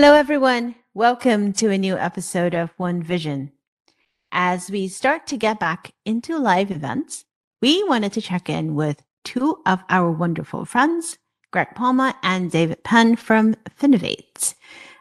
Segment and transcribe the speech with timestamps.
[0.00, 0.76] Hello, everyone.
[0.94, 3.50] Welcome to a new episode of One Vision.
[4.30, 7.24] As we start to get back into live events,
[7.60, 11.18] we wanted to check in with two of our wonderful friends,
[11.50, 14.54] Greg Palma and David Penn from Finovate.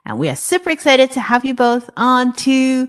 [0.03, 2.87] And we are super excited to have you both on to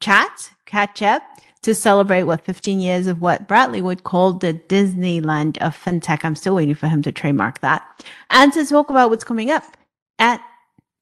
[0.00, 1.20] chat, catch up,
[1.64, 6.24] to celebrate what 15 years of what Bradley would call the Disneyland of fintech.
[6.24, 8.06] I'm still waiting for him to trademark that.
[8.30, 9.76] And to talk about what's coming up
[10.18, 10.40] at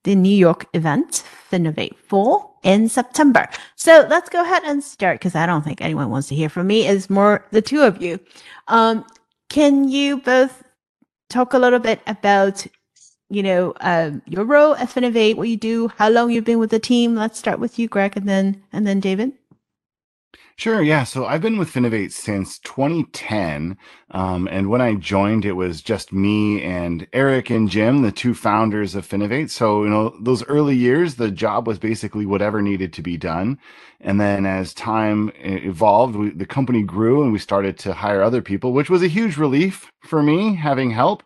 [0.05, 3.49] the New York event, Finovate Fall in September.
[3.77, 6.67] So let's go ahead and start because I don't think anyone wants to hear from
[6.67, 6.87] me.
[6.87, 8.19] It's more the two of you.
[8.69, 9.05] Um,
[9.49, 10.63] can you both
[11.29, 12.67] talk a little bit about,
[13.29, 16.71] you know, uh, your role at Finovate, what you do, how long you've been with
[16.71, 17.15] the team?
[17.15, 19.33] Let's start with you, Greg, and then and then David.
[20.60, 20.82] Sure.
[20.82, 21.05] Yeah.
[21.05, 23.78] So I've been with Finovate since 2010.
[24.10, 28.34] Um, and when I joined, it was just me and Eric and Jim, the two
[28.34, 29.48] founders of Finovate.
[29.48, 33.58] So, you know, those early years, the job was basically whatever needed to be done.
[34.02, 38.42] And then as time evolved, we, the company grew and we started to hire other
[38.42, 41.22] people, which was a huge relief for me having help.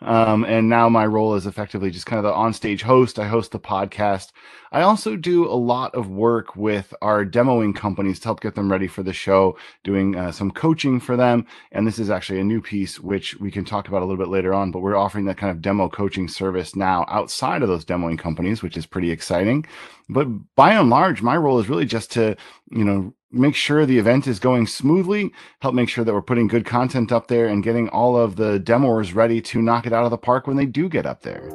[0.00, 3.18] Um, and now my role is effectively just kind of the onstage host.
[3.18, 4.30] I host the podcast.
[4.70, 8.70] I also do a lot of work with our demoing companies to help get them
[8.70, 11.46] ready for the show, doing uh, some coaching for them.
[11.72, 14.30] And this is actually a new piece, which we can talk about a little bit
[14.30, 17.84] later on, but we're offering that kind of demo coaching service now outside of those
[17.84, 19.66] demoing companies, which is pretty exciting.
[20.08, 22.36] But by and large, my role is really just to,
[22.70, 26.48] you know, make sure the event is going smoothly, help make sure that we're putting
[26.48, 30.04] good content up there and getting all of the demoers ready to knock it out
[30.04, 31.50] of the park when they do get up there.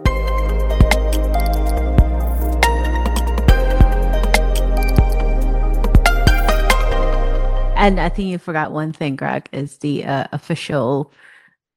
[7.76, 11.12] And I think you forgot one thing, Greg, is the uh, official,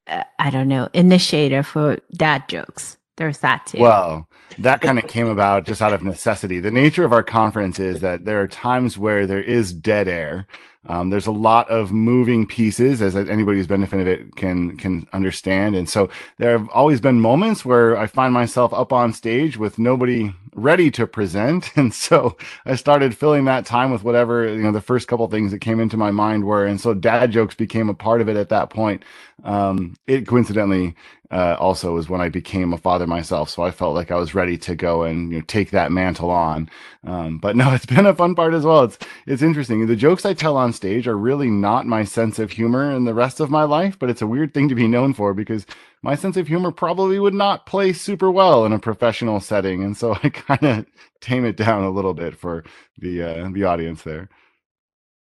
[0.07, 2.97] uh, I don't know, initiator for dad jokes.
[3.17, 3.79] There's that too.
[3.79, 4.29] Well,
[4.59, 6.61] that kind of came about just out of necessity.
[6.61, 10.47] The nature of our conference is that there are times where there is dead air.
[10.89, 14.37] Um, there's a lot of moving pieces, as anybody who's been a fan of it
[14.37, 15.75] can can understand.
[15.75, 19.79] And so there have always been moments where I find myself up on stage with
[19.81, 24.71] nobody ready to present, and so I started filling that time with whatever you know
[24.73, 26.65] the first couple things that came into my mind were.
[26.65, 29.05] And so dad jokes became a part of it at that point.
[29.43, 30.95] Um, it coincidentally
[31.31, 33.51] uh, also was when I became a father myself.
[33.51, 36.31] So I felt like I was ready to go and you know, take that mantle
[36.31, 36.71] on.
[37.05, 38.85] Um, but no, it's been a fun part as well.
[38.85, 39.87] It's it's interesting.
[39.87, 43.15] The jokes I tell on stage are really not my sense of humor in the
[43.15, 45.67] rest of my life, but it's a weird thing to be known for because
[46.03, 49.97] my sense of humor probably would not play super well in a professional setting, and
[49.97, 50.87] so I kind of
[51.21, 52.65] tame it down a little bit for
[52.99, 54.29] the uh, the audience there.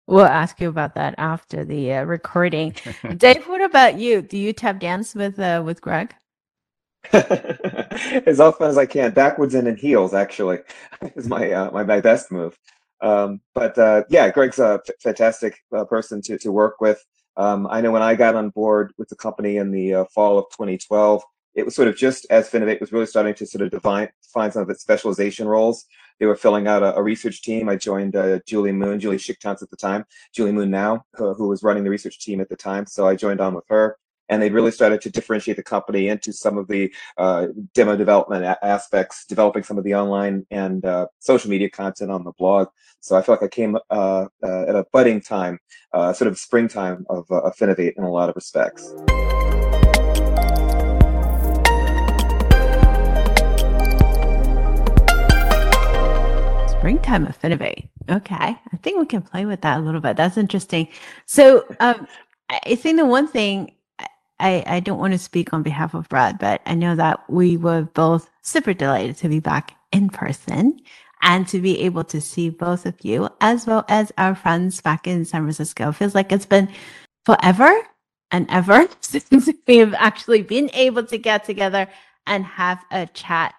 [0.07, 2.75] We'll ask you about that after the uh, recording.
[3.17, 4.21] Dave, what about you?
[4.21, 6.13] Do you tap dance with uh, with Greg?
[7.13, 10.13] as often as I can, backwards and in heels.
[10.13, 10.59] Actually,
[11.15, 12.57] is my uh, my, my best move.
[13.01, 17.03] Um, but uh, yeah, Greg's a f- fantastic uh, person to to work with.
[17.37, 20.37] Um, I know when I got on board with the company in the uh, fall
[20.37, 21.23] of 2012,
[21.55, 24.51] it was sort of just as Finovate was really starting to sort of define, define
[24.51, 25.85] some of its specialization roles.
[26.19, 27.69] They were filling out a, a research team.
[27.69, 31.47] I joined uh, Julie Moon, Julie Schicktanz at the time, Julie Moon now, who, who,
[31.47, 32.85] was running the research team at the time.
[32.85, 33.97] So I joined on with her.
[34.29, 38.45] And they really started to differentiate the company into some of the uh, demo development
[38.45, 42.69] a- aspects, developing some of the online and uh, social media content on the blog.
[43.01, 45.59] So I feel like I came uh, uh, at a budding time,
[45.91, 48.93] uh, sort of springtime of, uh, Finovate in a lot of respects.
[56.83, 57.89] Springtime affinity.
[58.09, 58.35] Okay.
[58.35, 60.17] I think we can play with that a little bit.
[60.17, 60.89] That's interesting.
[61.25, 62.05] So um,
[62.49, 63.71] I think the one thing
[64.37, 67.55] I, I don't want to speak on behalf of Brad, but I know that we
[67.55, 70.77] were both super delighted to be back in person
[71.21, 75.07] and to be able to see both of you as well as our friends back
[75.07, 75.87] in San Francisco.
[75.87, 76.67] It feels like it's been
[77.25, 77.71] forever
[78.31, 81.87] and ever since we have actually been able to get together
[82.27, 83.55] and have a chat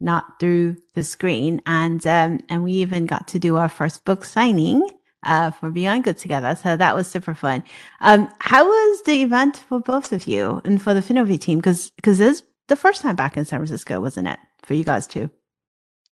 [0.00, 1.60] not through the screen.
[1.66, 4.88] And um, and we even got to do our first book signing
[5.24, 6.56] uh, for Beyond Good together.
[6.62, 7.64] So that was super fun.
[8.00, 11.58] Um, how was the event for both of you and for the Finovate team?
[11.58, 14.84] Because because this is the first time back in San Francisco, wasn't it, for you
[14.84, 15.30] guys too?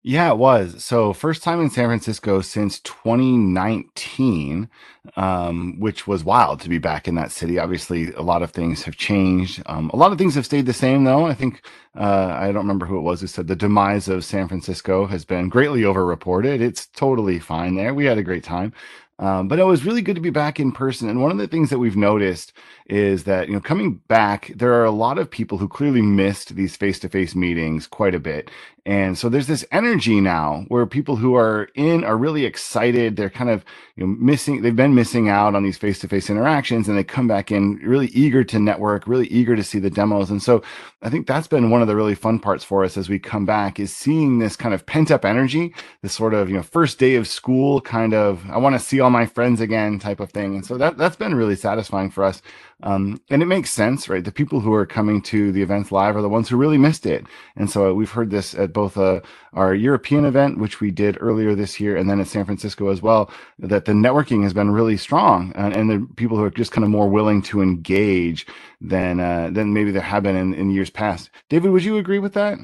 [0.03, 0.83] Yeah, it was.
[0.83, 4.71] So first time in San Francisco since 2019,
[5.17, 7.59] um, which was wild to be back in that city.
[7.59, 9.63] Obviously, a lot of things have changed.
[9.67, 11.27] Um, a lot of things have stayed the same, though.
[11.27, 11.63] I think
[11.99, 15.27] uh, I don't remember who it was who said the demise of San Francisco has
[15.27, 16.61] been greatly overreported.
[16.63, 17.93] It's totally fine there.
[17.93, 18.73] We had a great time.
[19.19, 21.07] Um, but it was really good to be back in person.
[21.11, 22.55] And one of the things that we've noticed
[22.87, 26.55] is that, you know, coming back, there are a lot of people who clearly missed
[26.55, 28.51] these face to face meetings quite a bit.
[28.87, 33.17] And so there's this energy now where people who are in are really excited.
[33.17, 33.65] They're kind of
[33.97, 37.05] you know, missing, they've been missing out on these face to face interactions and they
[37.05, 40.31] come back in really eager to network, really eager to see the demos.
[40.31, 40.63] And so
[41.03, 43.45] I think that's been one of the really fun parts for us as we come
[43.45, 46.99] back is seeing this kind of pent up energy, this sort of, you know, first
[46.99, 50.31] day of school kind of, I want to see all my friends again type of
[50.31, 50.55] thing.
[50.55, 52.41] And so that, that's been really satisfying for us.
[52.83, 54.25] Um, and it makes sense, right?
[54.25, 57.07] The people who are coming to the events live are the ones who really missed
[57.07, 57.27] it.
[57.57, 59.21] And so we've heard this at both uh,
[59.53, 63.03] our European event, which we did earlier this year, and then at San Francisco as
[63.03, 66.73] well, that the networking has been really strong, and, and the people who are just
[66.73, 68.47] kind of more willing to engage
[68.81, 71.31] than uh, than maybe there have been in, in years past.
[71.49, 72.59] David, would you agree with that?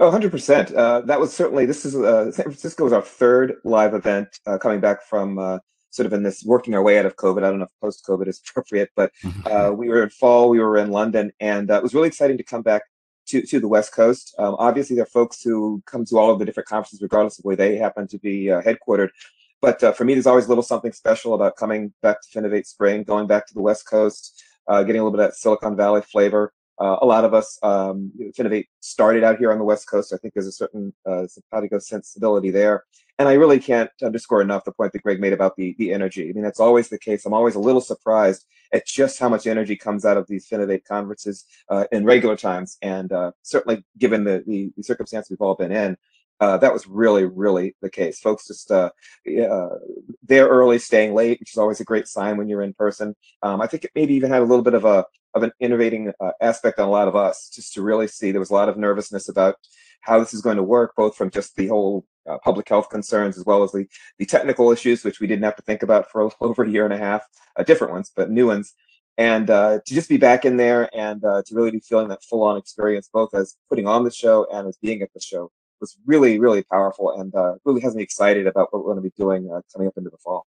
[0.00, 0.74] Oh, 100%.
[0.74, 4.56] Uh, that was certainly, this is, uh, San Francisco was our third live event uh,
[4.56, 5.58] coming back from uh,
[5.90, 7.38] sort of in this working our way out of COVID.
[7.38, 9.46] I don't know if post COVID is appropriate, but mm-hmm.
[9.46, 12.38] uh, we were in fall, we were in London, and uh, it was really exciting
[12.38, 12.82] to come back
[13.26, 14.34] to, to the West Coast.
[14.38, 17.44] Um, obviously, there are folks who come to all of the different conferences, regardless of
[17.44, 19.10] where they happen to be uh, headquartered.
[19.62, 22.66] But uh, for me, there's always a little something special about coming back to Finovate
[22.66, 25.76] Spring, going back to the West Coast, uh, getting a little bit of that Silicon
[25.76, 26.52] Valley flavor.
[26.80, 30.12] Uh, a lot of us, um, Finovate started out here on the West Coast.
[30.14, 32.84] I think there's a certain uh, simpatico sensibility there.
[33.18, 36.30] And I really can't underscore enough the point that Greg made about the, the energy.
[36.30, 37.26] I mean, that's always the case.
[37.26, 40.84] I'm always a little surprised at just how much energy comes out of these Finovate
[40.84, 42.78] conferences uh, in regular times.
[42.80, 45.98] And uh, certainly given the, the, the circumstance we've all been in,
[46.40, 48.18] uh, that was really, really the case.
[48.18, 48.90] Folks just uh,
[49.28, 49.68] uh,
[50.22, 53.14] they're early, staying late, which is always a great sign when you're in person.
[53.42, 55.04] Um, I think it maybe even had a little bit of a
[55.34, 58.40] of an innovating uh, aspect on a lot of us, just to really see there
[58.40, 59.56] was a lot of nervousness about
[60.00, 63.36] how this is going to work, both from just the whole uh, public health concerns
[63.36, 63.86] as well as the
[64.18, 66.94] the technical issues, which we didn't have to think about for over a year and
[66.94, 67.22] a half,
[67.58, 68.72] uh, different ones, but new ones.
[69.18, 72.56] And to just be back in there and to really be feeling that full on
[72.56, 75.50] experience, both as putting on the show and as being at the show,
[75.80, 79.10] was really, really powerful and uh, really has me excited about what we're going to
[79.10, 80.46] be doing uh, coming up into the fall.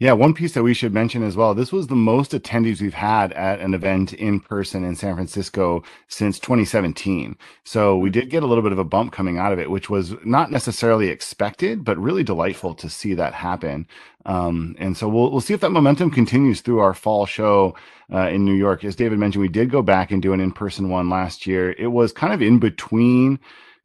[0.00, 1.54] Yeah, one piece that we should mention as well.
[1.54, 5.84] This was the most attendees we've had at an event in person in San Francisco
[6.08, 7.36] since 2017.
[7.62, 9.88] So we did get a little bit of a bump coming out of it, which
[9.88, 13.86] was not necessarily expected, but really delightful to see that happen.
[14.26, 17.76] Um, and so we'll we'll see if that momentum continues through our fall show
[18.12, 18.82] uh, in New York.
[18.82, 21.70] As David mentioned, we did go back and do an in person one last year.
[21.78, 23.38] It was kind of in between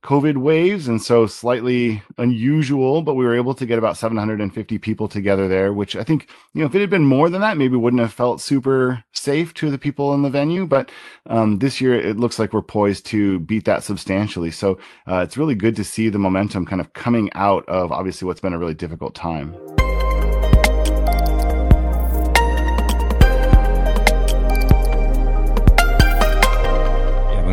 [0.03, 5.07] COVID waves, and so slightly unusual, but we were able to get about 750 people
[5.07, 7.75] together there, which I think, you know, if it had been more than that, maybe
[7.75, 10.65] wouldn't have felt super safe to the people in the venue.
[10.65, 10.89] But
[11.25, 14.51] um, this year, it looks like we're poised to beat that substantially.
[14.51, 18.25] So uh, it's really good to see the momentum kind of coming out of obviously
[18.25, 19.55] what's been a really difficult time.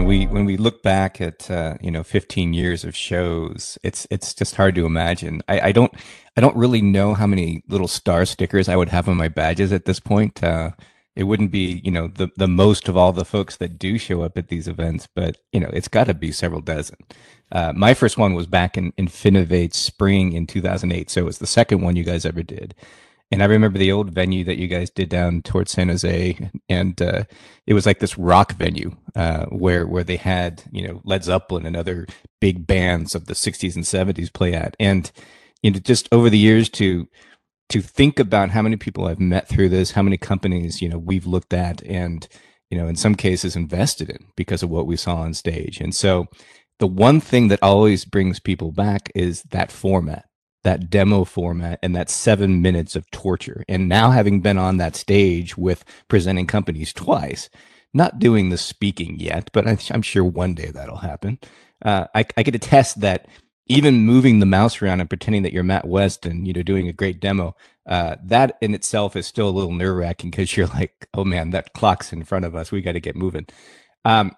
[0.07, 4.33] We when we look back at uh, you know 15 years of shows, it's it's
[4.33, 5.43] just hard to imagine.
[5.49, 5.93] I, I don't
[6.37, 9.73] I don't really know how many little star stickers I would have on my badges
[9.73, 10.43] at this point.
[10.43, 10.71] Uh,
[11.17, 14.23] it wouldn't be you know the the most of all the folks that do show
[14.23, 16.97] up at these events, but you know it's got to be several dozen.
[17.53, 21.47] Uh, my first one was back in Infinovate Spring in 2008, so it was the
[21.47, 22.75] second one you guys ever did.
[23.31, 27.03] And I remember the old venue that you guys did down towards San Jose, and
[27.03, 27.25] uh,
[27.67, 31.67] it was like this rock venue uh, where where they had you know Led Zeppelin
[31.67, 32.07] and other
[32.41, 34.77] big bands of the '60s and '70s play at.
[34.79, 35.11] And
[35.63, 37.09] you know, just over the years to
[37.71, 40.99] to think about how many people I've met through this, how many companies you know
[40.99, 42.29] we've looked at, and
[42.71, 45.81] you know, in some cases invested in because of what we saw on stage.
[45.81, 46.27] And so,
[46.79, 50.27] the one thing that always brings people back is that format
[50.67, 53.63] that demo format and that seven minutes of torture.
[53.69, 57.49] And now having been on that stage with presenting companies twice,
[57.95, 61.39] not doing the speaking yet, but I'm sure one day that'll happen.
[61.85, 63.29] Uh, I, I could attest that
[63.69, 66.89] even moving the mouse around and pretending that you're Matt West and you know doing
[66.89, 67.55] a great demo,
[67.89, 71.51] uh, that in itself is still a little nerve wracking because you're like, oh man,
[71.51, 72.73] that clock's in front of us.
[72.73, 73.47] We got to get moving.
[74.05, 74.33] Um,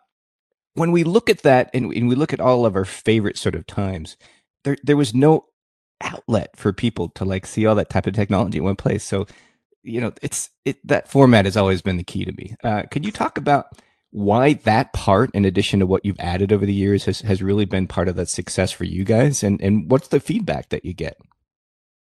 [0.74, 3.54] when we look at that and, and we look at all of our favorite sort
[3.54, 4.18] of times,
[4.64, 5.46] there there was no
[6.00, 9.04] outlet for people to like see all that type of technology in one place.
[9.04, 9.26] So,
[9.82, 12.54] you know, it's it that format has always been the key to me.
[12.62, 13.66] Uh, could you talk about
[14.10, 17.64] why that part, in addition to what you've added over the years, has has really
[17.64, 20.94] been part of that success for you guys, and and what's the feedback that you
[20.94, 21.18] get?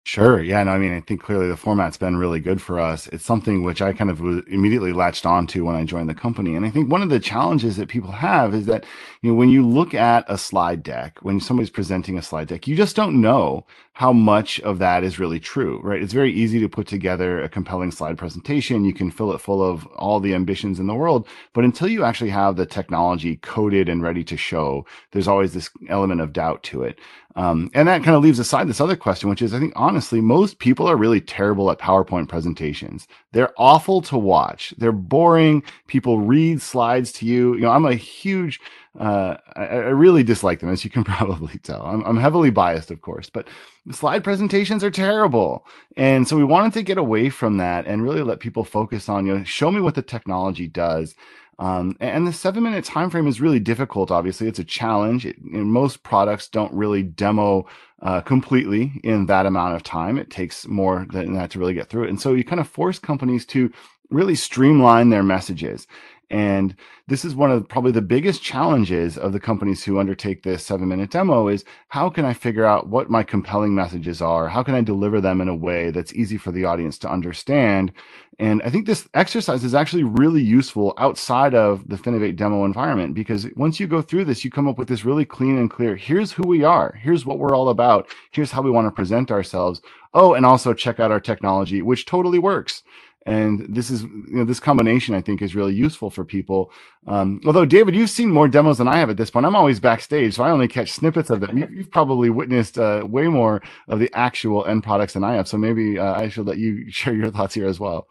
[0.06, 0.42] Sure.
[0.42, 0.62] Yeah.
[0.62, 3.06] No, I mean, I think clearly the format's been really good for us.
[3.08, 6.54] It's something which I kind of immediately latched onto when I joined the company.
[6.54, 8.84] And I think one of the challenges that people have is that,
[9.22, 12.68] you know, when you look at a slide deck, when somebody's presenting a slide deck,
[12.68, 16.02] you just don't know how much of that is really true, right?
[16.02, 18.84] It's very easy to put together a compelling slide presentation.
[18.84, 21.26] You can fill it full of all the ambitions in the world.
[21.54, 25.70] But until you actually have the technology coded and ready to show, there's always this
[25.88, 26.98] element of doubt to it.
[27.36, 30.20] Um, and that kind of leaves aside this other question, which is I think honestly,
[30.20, 33.08] most people are really terrible at PowerPoint presentations.
[33.32, 34.72] They're awful to watch.
[34.78, 35.64] They're boring.
[35.88, 37.54] People read slides to you.
[37.54, 38.60] You know, I'm a huge,
[38.98, 41.82] uh, I, I, really dislike them, as you can probably tell.
[41.82, 43.48] I'm, I'm heavily biased, of course, but
[43.90, 45.66] slide presentations are terrible.
[45.96, 49.26] And so we wanted to get away from that and really let people focus on,
[49.26, 51.16] you know, show me what the technology does.
[51.58, 54.10] Um, and the seven minute time frame is really difficult.
[54.10, 55.24] Obviously, it's a challenge.
[55.26, 57.66] It, most products don't really demo
[58.02, 60.18] uh, completely in that amount of time.
[60.18, 62.10] It takes more than that to really get through it.
[62.10, 63.72] And so you kind of force companies to
[64.10, 65.86] really streamline their messages.
[66.30, 66.74] And
[67.06, 70.88] this is one of probably the biggest challenges of the companies who undertake this seven
[70.88, 74.48] minute demo is how can I figure out what my compelling messages are?
[74.48, 77.92] How can I deliver them in a way that's easy for the audience to understand?
[78.38, 83.14] And I think this exercise is actually really useful outside of the Finovate demo environment
[83.14, 85.94] because once you go through this, you come up with this really clean and clear.
[85.94, 86.98] Here's who we are.
[87.00, 88.08] Here's what we're all about.
[88.32, 89.80] Here's how we want to present ourselves.
[90.14, 92.82] Oh, and also check out our technology, which totally works
[93.26, 96.70] and this is you know this combination i think is really useful for people.
[97.06, 99.46] Um, although david you've seen more demos than i have at this point.
[99.46, 101.58] I'm always backstage so i only catch snippets of them.
[101.58, 105.56] You've probably witnessed uh, way more of the actual end products than i have so
[105.56, 108.06] maybe uh, i should let you share your thoughts here as well.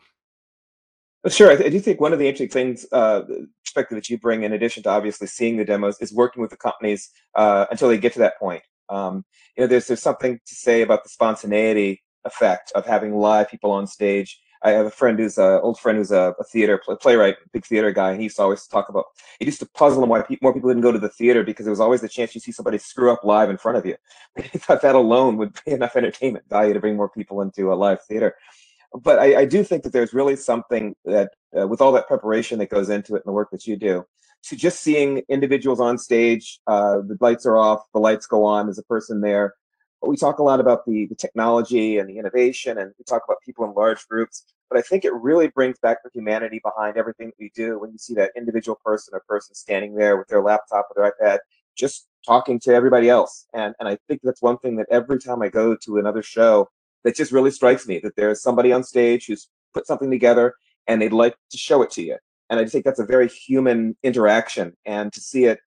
[1.29, 3.21] Sure, I, do think one of the interesting things, uh,
[3.63, 6.57] perspective that you bring, in addition to obviously seeing the demos, is working with the
[6.57, 8.61] companies uh, until they get to that point.
[8.89, 9.23] Um,
[9.55, 13.71] you know, there's there's something to say about the spontaneity effect of having live people
[13.71, 16.95] on stage I have a friend who's an old friend who's a, a theater play,
[16.95, 19.05] playwright, big theater guy, and he used to always talk about.
[19.39, 21.65] It used to puzzle him why pe- more people didn't go to the theater because
[21.65, 23.95] there was always the chance you see somebody screw up live in front of you.
[24.41, 27.75] he thought that alone would be enough entertainment value to bring more people into a
[27.75, 28.35] live theater.
[28.93, 32.59] But I, I do think that there's really something that, uh, with all that preparation
[32.59, 34.05] that goes into it and the work that you do,
[34.43, 38.67] to just seeing individuals on stage, uh, the lights are off, the lights go on,
[38.67, 39.55] there's a person there,
[40.07, 43.37] we talk a lot about the, the technology and the innovation, and we talk about
[43.45, 44.43] people in large groups.
[44.69, 47.91] But I think it really brings back the humanity behind everything that we do when
[47.91, 51.39] you see that individual person or person standing there with their laptop or their iPad,
[51.75, 53.45] just talking to everybody else.
[53.53, 56.69] And and I think that's one thing that every time I go to another show,
[57.03, 60.55] that just really strikes me that there's somebody on stage who's put something together
[60.87, 62.17] and they'd like to show it to you.
[62.49, 64.75] And I think that's a very human interaction.
[64.85, 65.59] And to see it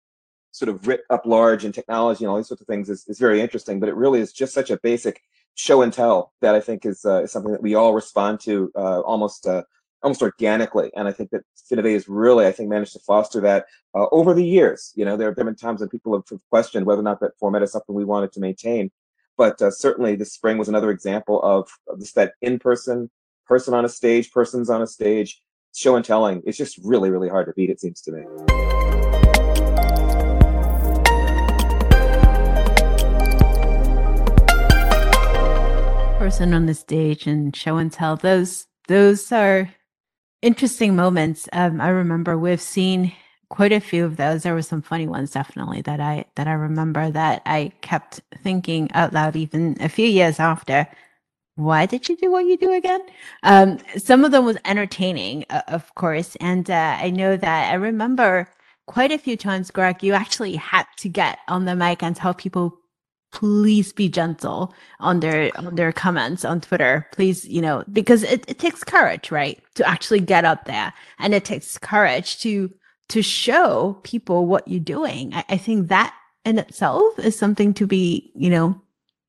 [0.55, 3.19] sort of writ up large in technology and all these sorts of things is, is
[3.19, 3.77] very interesting.
[3.79, 5.21] But it really is just such a basic
[5.55, 8.71] show and tell that I think is, uh, is something that we all respond to
[8.75, 9.63] uh, almost uh,
[10.01, 10.91] almost organically.
[10.95, 14.33] And I think that Finovate has really, I think, managed to foster that uh, over
[14.33, 14.93] the years.
[14.95, 17.63] You know, there have been times when people have questioned whether or not that format
[17.63, 18.91] is something we wanted to maintain.
[19.35, 23.09] But uh, certainly, this spring was another example of, of that in-person
[23.45, 25.41] person on a stage, persons on a stage,
[25.75, 26.43] show and telling.
[26.45, 27.69] It's just really, really hard to beat.
[27.69, 28.94] It seems to me.
[36.35, 38.17] Person on the stage and show and tell.
[38.17, 39.73] Those those are
[40.41, 41.47] interesting moments.
[41.53, 43.13] Um, I remember we've seen
[43.49, 44.43] quite a few of those.
[44.43, 48.91] There were some funny ones definitely that I that I remember that I kept thinking
[48.93, 50.85] out loud even a few years after.
[51.55, 53.01] Why did you do what you do again?
[53.43, 57.75] Um, some of them was entertaining, uh, of course, and uh, I know that I
[57.75, 58.49] remember
[58.87, 62.33] quite a few times, Greg, you actually had to get on the mic and tell
[62.33, 62.77] people
[63.35, 67.05] please be gentle on their on their comments on Twitter.
[67.11, 69.61] Please, you know, because it, it takes courage, right?
[69.75, 70.93] To actually get up there.
[71.19, 72.73] And it takes courage to
[73.09, 75.33] to show people what you're doing.
[75.33, 76.15] I, I think that
[76.45, 78.81] in itself is something to be, you know,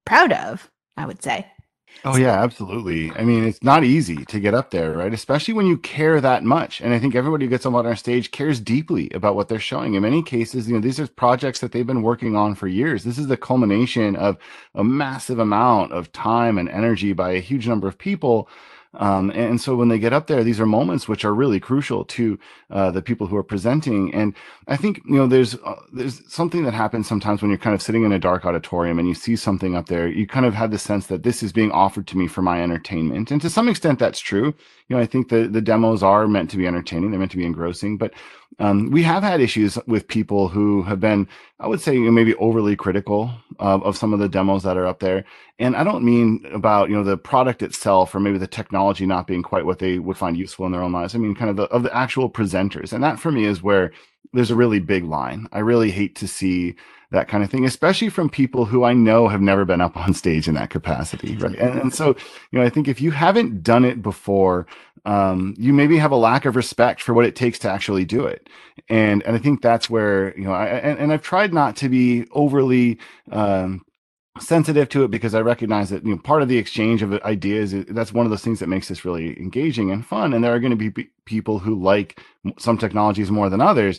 [0.07, 1.51] proud of, I would say.
[2.05, 3.15] Oh yeah, absolutely.
[3.17, 5.15] I mean, it's not easy to get up there, right?
[5.15, 6.81] Especially when you care that much.
[6.81, 9.95] And I think everybody who gets on our stage cares deeply about what they're showing.
[9.95, 13.05] In many cases, you know, these are projects that they've been working on for years.
[13.05, 14.39] This is the culmination of
[14.75, 18.49] a massive amount of time and energy by a huge number of people
[18.95, 22.05] um, and so when they get up there, these are moments which are really crucial
[22.05, 22.39] to
[22.71, 24.13] uh, the people who are presenting.
[24.15, 24.35] And
[24.69, 27.83] I think you know there's uh, there's something that happens sometimes when you're kind of
[27.83, 30.09] sitting in a dark auditorium and you see something up there.
[30.09, 32.63] You kind of have the sense that this is being offered to me for my
[32.63, 34.55] entertainment, and to some extent that's true.
[34.89, 37.11] You know, I think the the demos are meant to be entertaining.
[37.11, 38.15] They're meant to be engrossing, but
[38.59, 41.29] um, we have had issues with people who have been
[41.59, 44.77] I would say you know, maybe overly critical of, of some of the demos that
[44.77, 45.25] are up there.
[45.59, 49.27] And I don't mean about you know the product itself or maybe the technology not
[49.27, 51.15] being quite what they would find useful in their own lives.
[51.15, 53.93] I mean kind of the, of the actual presenters, and that for me is where
[54.33, 55.49] there's a really big line.
[55.53, 56.77] I really hate to see
[57.13, 60.15] that kind of thing, especially from people who I know have never been up on
[60.23, 61.57] stage in that capacity, right?
[61.57, 62.17] And, and so,
[62.51, 64.67] you know, I think if you haven't done it before,
[65.05, 68.27] um, you maybe have a lack of respect for what it takes to actually do
[68.27, 68.49] it,
[68.89, 71.89] and and I think that's where you know, I, and, and I've tried not to
[71.89, 72.99] be overly.
[73.31, 73.83] Um,
[74.39, 77.73] sensitive to it because I recognize that you know part of the exchange of ideas
[77.89, 80.61] that's one of those things that makes this really engaging and fun and there are
[80.61, 82.21] going to be people who like
[82.59, 83.99] some technologies more than others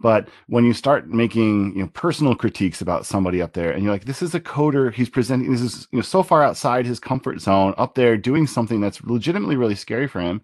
[0.00, 3.92] but when you start making you know personal critiques about somebody up there, and you're
[3.92, 7.00] like, this is a coder, he's presenting this is you know so far outside his
[7.00, 10.42] comfort zone, up there doing something that's legitimately really scary for him.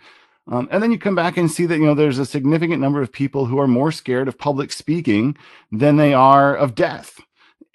[0.48, 3.02] Um, and then you come back and see that you know there's a significant number
[3.02, 5.36] of people who are more scared of public speaking
[5.70, 7.20] than they are of death.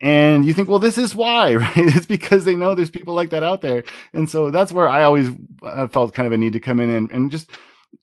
[0.01, 1.77] And you think well this is why right?
[1.77, 3.83] It's because they know there's people like that out there.
[4.13, 5.29] And so that's where i always
[5.63, 7.51] uh, felt kind of a need to come in and, and just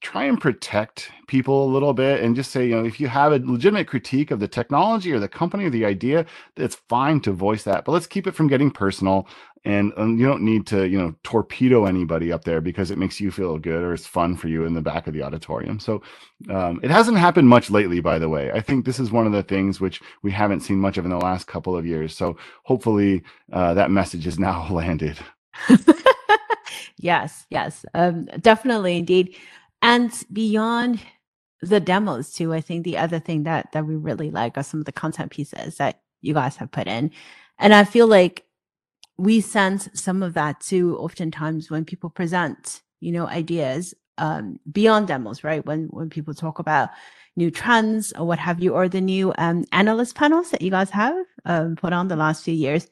[0.04, 3.32] try and protect people a little bit and just say, you know, if you have
[3.32, 7.32] a legitimate critique of the technology or the company or the idea, it's fine to
[7.32, 7.86] voice that.
[7.86, 9.26] But let's keep it from getting personal.
[9.64, 13.18] And, and you don't need to, you know, torpedo anybody up there because it makes
[13.18, 15.80] you feel good or it's fun for you in the back of the auditorium.
[15.80, 16.02] So
[16.50, 18.52] um, it hasn't happened much lately, by the way.
[18.52, 21.10] I think this is one of the things which we haven't seen much of in
[21.10, 22.14] the last couple of years.
[22.14, 23.22] So hopefully
[23.54, 25.18] uh, that message is now landed.
[26.98, 29.34] yes, yes, um, definitely, indeed
[29.84, 31.00] and beyond
[31.60, 34.80] the demos too i think the other thing that that we really like are some
[34.80, 37.10] of the content pieces that you guys have put in.
[37.58, 38.44] And i feel like
[39.16, 45.08] we sense some of that too oftentimes when people present you know ideas um, beyond
[45.08, 45.64] demos right?
[45.66, 46.90] When when people talk about
[47.36, 50.90] new trends or what have you or the new um, analyst panels that you guys
[50.90, 52.86] have um, put on the last few years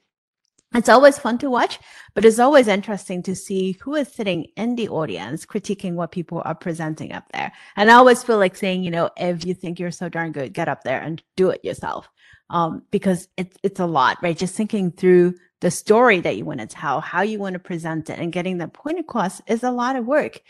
[0.75, 1.79] it's always fun to watch,
[2.15, 6.43] but it's always interesting to see who is sitting in the audience critiquing what people
[6.45, 7.53] are presenting up there.
[7.77, 10.55] And I always feel like saying, you know, if you think you're so darn good,
[10.55, 12.09] get up there and do it yourself.
[12.51, 14.37] Um, because it's it's a lot, right?
[14.37, 18.11] Just thinking through the story that you want to tell, how you want to present
[18.11, 20.43] it, and getting that point across is a lot of work.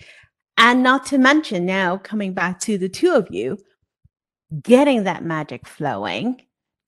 [0.56, 3.58] And not to mention now coming back to the two of you,
[4.62, 6.42] getting that magic flowing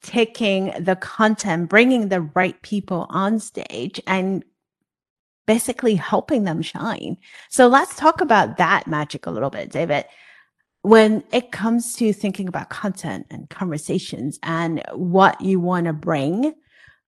[0.05, 4.45] taking the content, bringing the right people on stage and
[5.47, 7.17] basically helping them shine.
[7.51, 10.05] So let's talk about that magic a little bit, David.
[10.83, 16.55] When it comes to thinking about content and conversations and what you want to bring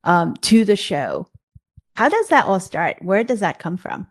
[0.04, 1.28] um, to the show,
[1.94, 2.96] how does that all start?
[3.00, 4.06] Where does that come from?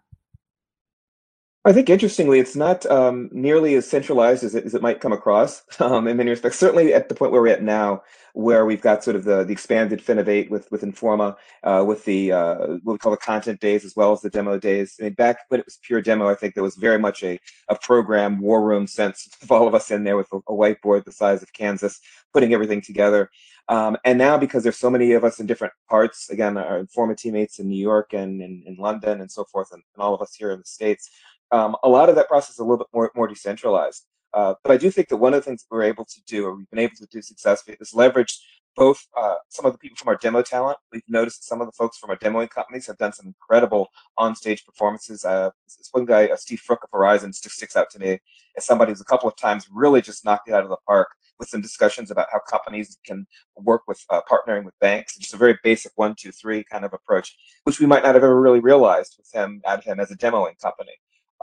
[1.67, 5.11] I think interestingly, it's not um, nearly as centralized as it, as it might come
[5.11, 6.59] across um, in many respects.
[6.59, 9.51] Certainly at the point where we're at now, where we've got sort of the, the
[9.51, 13.83] expanded Finovate with with Informa, uh, with the uh, what we call the content days
[13.83, 14.95] as well as the demo days.
[14.99, 17.39] I mean, back when it was pure demo, I think there was very much a,
[17.67, 21.05] a program war room sense of all of us in there with a, a whiteboard
[21.05, 21.99] the size of Kansas,
[22.31, 23.31] putting everything together.
[23.67, 27.17] Um, and now, because there's so many of us in different parts, again, our Informa
[27.17, 30.35] teammates in New York and in London and so forth, and, and all of us
[30.35, 31.09] here in the States,
[31.51, 34.05] um, a lot of that process is a little bit more, more decentralized.
[34.33, 36.55] Uh, but I do think that one of the things we're able to do, or
[36.55, 38.37] we've been able to do successfully, is leverage
[38.75, 40.77] both uh, some of the people from our demo talent.
[40.91, 43.87] We've noticed that some of the folks from our demoing companies have done some incredible
[44.17, 45.23] on-stage performances.
[45.23, 48.19] Uh, this one guy, uh, Steve Frook of Verizon, just sticks out to me
[48.57, 51.07] as somebody who's a couple of times really just knocked it out of the park
[51.39, 55.17] with some discussions about how companies can work with uh, partnering with banks.
[55.17, 58.23] Just a very basic one, two, three kind of approach, which we might not have
[58.23, 60.91] ever really realized with him at him as a demoing company.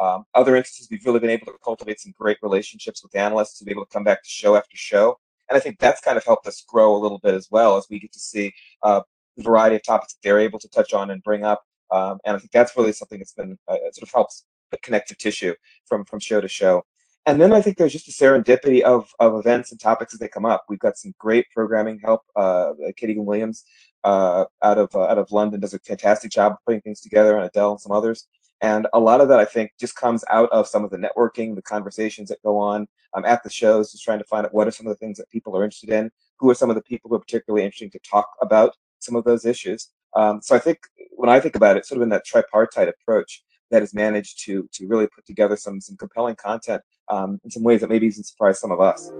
[0.00, 3.64] Um, other instances, we've really been able to cultivate some great relationships with analysts to
[3.64, 5.18] be able to come back to show after show.
[5.48, 7.86] And I think that's kind of helped us grow a little bit as well as
[7.90, 8.52] we get to see
[8.82, 9.02] uh,
[9.36, 11.62] the variety of topics that they're able to touch on and bring up.
[11.90, 15.18] Um, and I think that's really something that's been uh, sort of helps the connective
[15.18, 15.54] tissue
[15.86, 16.82] from from show to show.
[17.26, 20.26] And then I think there's just a serendipity of, of events and topics as they
[20.26, 20.64] come up.
[20.68, 22.22] We've got some great programming help.
[22.34, 23.64] Uh, Katie Williams
[24.02, 27.36] uh, out of uh, out of London does a fantastic job of putting things together,
[27.36, 28.26] and Adele and some others.
[28.62, 31.56] And a lot of that, I think, just comes out of some of the networking,
[31.56, 34.68] the conversations that go on um, at the shows, just trying to find out what
[34.68, 36.82] are some of the things that people are interested in, who are some of the
[36.82, 39.88] people who are particularly interesting to talk about some of those issues.
[40.14, 40.78] Um, so I think
[41.10, 44.68] when I think about it, sort of in that tripartite approach that has managed to
[44.74, 48.22] to really put together some some compelling content um, in some ways that maybe even
[48.22, 49.10] surprised some of us.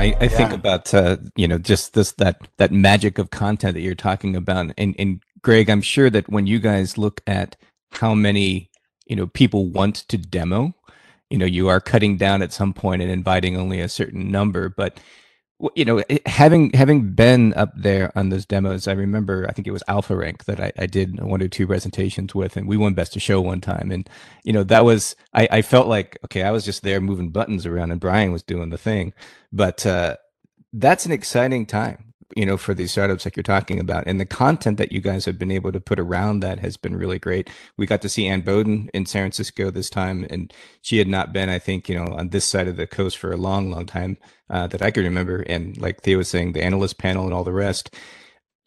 [0.00, 0.28] I, I yeah.
[0.28, 4.34] think about uh, you know just this that that magic of content that you're talking
[4.34, 7.56] about, and and Greg, I'm sure that when you guys look at
[7.92, 8.70] how many
[9.06, 10.74] you know people want to demo,
[11.30, 14.68] you know you are cutting down at some point and inviting only a certain number
[14.68, 15.00] but
[15.74, 19.72] you know having having been up there on those demos i remember i think it
[19.72, 22.94] was alpha rank that I, I did one or two presentations with and we won
[22.94, 23.90] best of show one time.
[23.90, 24.08] And
[24.44, 27.66] you know that was I, I felt like okay i was just there moving buttons
[27.66, 29.12] around and brian was doing the thing.
[29.52, 30.16] But uh
[30.72, 34.04] that's an exciting time you know, for these startups like you're talking about.
[34.06, 36.96] And the content that you guys have been able to put around that has been
[36.96, 37.50] really great.
[37.76, 41.32] We got to see Anne Boden in San Francisco this time, and she had not
[41.32, 43.86] been, I think, you know, on this side of the coast for a long, long
[43.86, 44.18] time
[44.50, 45.40] uh, that I can remember.
[45.42, 47.94] And like Theo was saying, the analyst panel and all the rest.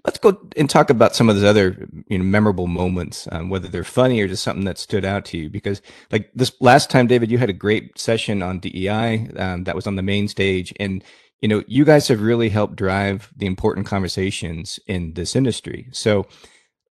[0.05, 3.69] Let's go and talk about some of those other, you know, memorable moments, um, whether
[3.69, 5.49] they're funny or just something that stood out to you.
[5.49, 9.75] Because, like this last time, David, you had a great session on DEI um, that
[9.75, 11.03] was on the main stage, and
[11.43, 15.89] you know, you guys have really helped drive the important conversations in this industry.
[15.91, 16.25] So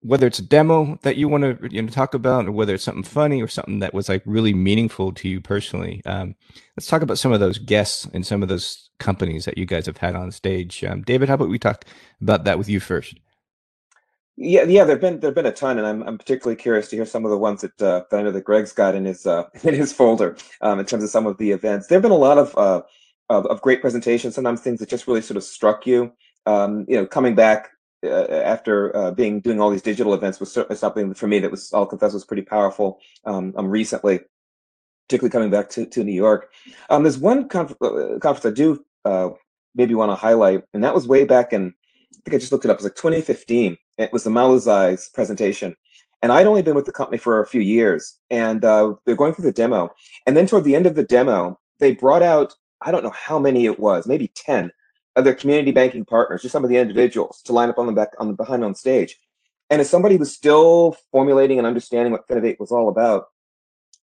[0.01, 2.83] whether it's a demo that you want to you know talk about or whether it's
[2.83, 6.35] something funny or something that was like really meaningful to you personally um,
[6.77, 9.85] let's talk about some of those guests and some of those companies that you guys
[9.85, 10.83] have had on stage.
[10.83, 11.85] Um, david how about we talk
[12.21, 13.21] about that with you first?
[14.37, 17.07] Yeah yeah there've been there've been a ton and i'm, I'm particularly curious to hear
[17.07, 19.45] some of the ones that, uh, that i know that greg's got in his uh,
[19.63, 21.87] in his folder um, in terms of some of the events.
[21.87, 22.83] There have been a lot of uh,
[23.31, 24.35] of, of great presentations.
[24.35, 26.13] Sometimes things that just really sort of struck you.
[26.45, 27.71] Um, you know, coming back
[28.05, 31.51] uh, after uh, being doing all these digital events was certainly something for me that
[31.51, 33.01] was I'll confess was pretty powerful.
[33.25, 34.21] Um, um recently,
[35.09, 36.51] particularly coming back to, to New York.
[36.91, 39.31] Um, there's one conf- uh, conference I do uh,
[39.75, 41.75] maybe want to highlight, and that was way back in
[42.21, 42.75] I think I just looked it up.
[42.75, 43.77] It was like 2015.
[43.99, 45.75] It was the Malauzai's presentation.
[46.23, 49.33] And I'd only been with the company for a few years, and uh, they're going
[49.33, 49.91] through the demo.
[50.27, 53.39] And then toward the end of the demo, they brought out I don't know how
[53.39, 54.71] many it was, maybe 10
[55.17, 57.93] of their community banking partners, just some of the individuals to line up on the
[57.93, 59.19] back on the behind on stage.
[59.69, 63.27] And as somebody was still formulating and understanding what Finovate was all about,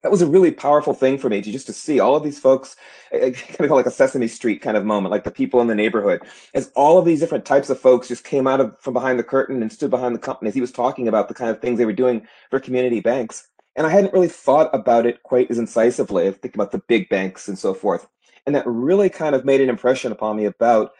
[0.03, 2.39] that was a really powerful thing for me to just to see all of these
[2.39, 2.75] folks
[3.11, 6.21] kind of like a sesame street kind of moment like the people in the neighborhood
[6.53, 9.23] as all of these different types of folks just came out of from behind the
[9.23, 11.77] curtain and stood behind the company as he was talking about the kind of things
[11.77, 15.57] they were doing for community banks and i hadn't really thought about it quite as
[15.57, 18.07] incisively i think about the big banks and so forth
[18.47, 20.93] and that really kind of made an impression upon me about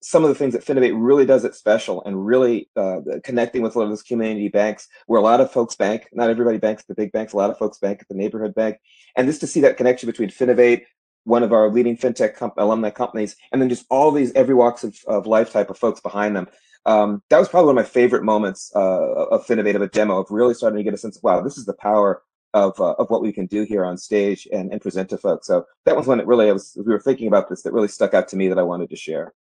[0.00, 3.74] some of the things that Finovate really does it special and really uh, connecting with
[3.74, 6.08] a lot of those community banks where a lot of folks bank.
[6.12, 7.32] Not everybody banks at the big banks.
[7.32, 8.78] A lot of folks bank at the neighborhood bank.
[9.16, 10.82] And just to see that connection between Finovate,
[11.24, 14.84] one of our leading fintech comp- alumni companies, and then just all these every walks
[14.84, 16.48] of, of life type of folks behind them.
[16.86, 20.18] Um, that was probably one of my favorite moments uh, of Finovate of a demo
[20.18, 22.22] of really starting to get a sense of wow, this is the power
[22.54, 25.46] of uh, of what we can do here on stage and, and present to folks.
[25.46, 28.14] So that was one that really was we were thinking about this that really stuck
[28.14, 29.34] out to me that I wanted to share.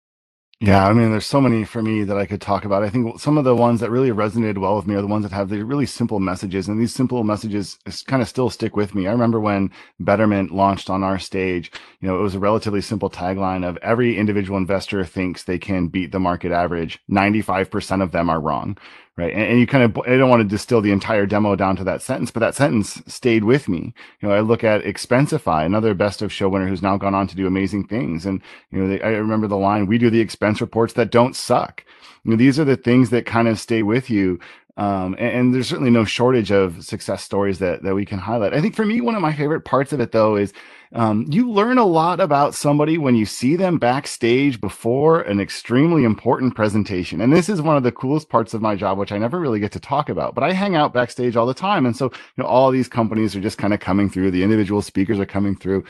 [0.60, 2.84] Yeah, I mean, there's so many for me that I could talk about.
[2.84, 5.24] I think some of the ones that really resonated well with me are the ones
[5.24, 8.96] that have the really simple messages, and these simple messages kind of still stick with
[8.96, 9.06] me.
[9.06, 11.70] I remember when Betterment launched on our stage.
[12.00, 15.90] You know, it was a relatively simple tagline of "Every individual investor thinks they can
[15.90, 17.00] beat the market average.
[17.10, 18.78] Ninety-five percent of them are wrong."
[19.18, 19.34] Right?
[19.34, 21.84] And, and, you kind of I don't want to distill the entire demo down to
[21.84, 23.94] that sentence, but that sentence stayed with me.
[24.22, 27.28] You know, I look at Expensify, another best of show winner who's now gone on
[27.28, 30.22] to do amazing things, and you know, they, I remember the line, "We do the
[30.22, 31.84] expense reports that don't suck."
[32.24, 34.40] You know, these are the things that kind of stay with you.
[34.76, 38.56] Um, and, and, there's certainly no shortage of success stories that that we can highlight.
[38.56, 40.52] I think for me, one of my favorite parts of it though is
[40.94, 46.04] um, you learn a lot about somebody when you see them backstage before an extremely
[46.04, 47.20] important presentation.
[47.20, 49.60] And this is one of the coolest parts of my job, which I never really
[49.60, 51.88] get to talk about, but I hang out backstage all the time.
[51.88, 54.30] And so, you know, all these companies are just kind of coming through.
[54.32, 55.84] The individual speakers are coming through.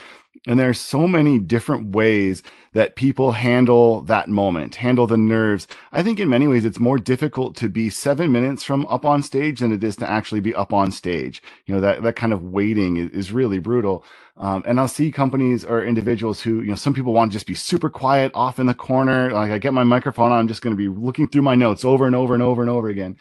[0.47, 2.41] And there's so many different ways
[2.73, 5.67] that people handle that moment, handle the nerves.
[5.91, 9.21] I think in many ways it's more difficult to be seven minutes from up on
[9.21, 11.41] stage than it is to actually be up on stage.
[11.65, 14.03] You know, that, that kind of waiting is, is really brutal.
[14.37, 17.45] Um, and I'll see companies or individuals who, you know, some people want to just
[17.45, 19.31] be super quiet off in the corner.
[19.31, 21.85] Like I get my microphone on, I'm just going to be looking through my notes
[21.85, 23.17] over and over and over and over again.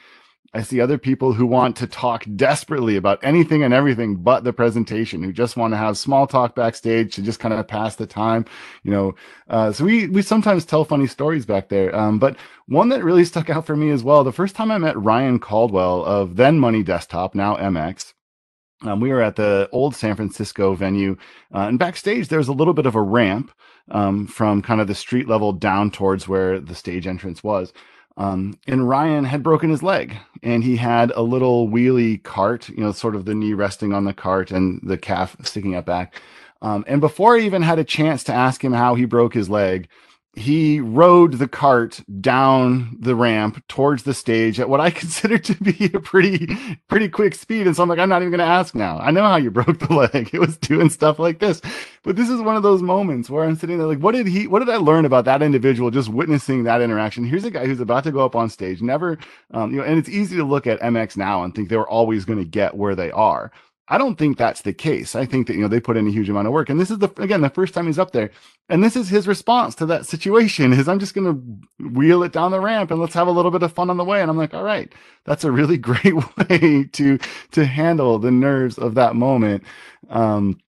[0.55, 4.53] I see other people who want to talk desperately about anything and everything but the
[4.53, 8.07] presentation, who just want to have small talk backstage to just kind of pass the
[8.07, 8.45] time,
[8.83, 9.15] you know.
[9.49, 11.95] Uh, so we we sometimes tell funny stories back there.
[11.97, 14.77] Um, but one that really stuck out for me as well, the first time I
[14.77, 18.13] met Ryan Caldwell of then Money Desktop, now MX,
[18.83, 21.17] um, we were at the old San Francisco venue,
[21.55, 23.53] uh, and backstage there's a little bit of a ramp
[23.91, 27.73] um, from kind of the street level down towards where the stage entrance was.
[28.17, 32.83] Um, and Ryan had broken his leg, and he had a little wheelie cart, you
[32.83, 36.21] know, sort of the knee resting on the cart and the calf sticking out back.
[36.61, 39.49] Um, and before I even had a chance to ask him how he broke his
[39.49, 39.89] leg,
[40.35, 45.55] he rode the cart down the ramp towards the stage at what I consider to
[45.55, 46.57] be a pretty
[46.89, 47.67] pretty quick speed.
[47.67, 48.99] And so I'm like, I'm not even going to ask now.
[48.99, 50.31] I know how you broke the leg.
[50.33, 51.61] It was doing stuff like this.
[52.03, 54.47] But this is one of those moments where I'm sitting there like, what did he?
[54.47, 57.25] What did I learn about that individual just witnessing that interaction?
[57.25, 59.19] Here's a guy who's about to go up on stage, never,
[59.53, 61.89] um, you know, and it's easy to look at MX now and think they were
[61.89, 63.53] always going to get where they are.
[63.89, 65.15] I don't think that's the case.
[65.15, 66.91] I think that you know they put in a huge amount of work, and this
[66.91, 68.31] is the again the first time he's up there,
[68.69, 71.27] and this is his response to that situation: is I'm just going
[71.79, 73.99] to wheel it down the ramp and let's have a little bit of fun on
[73.99, 74.23] the way.
[74.23, 74.93] And I'm like, all right,
[75.27, 77.19] that's a really great way to
[77.53, 79.65] to handle the nerves of that moment.
[80.09, 80.59] Um,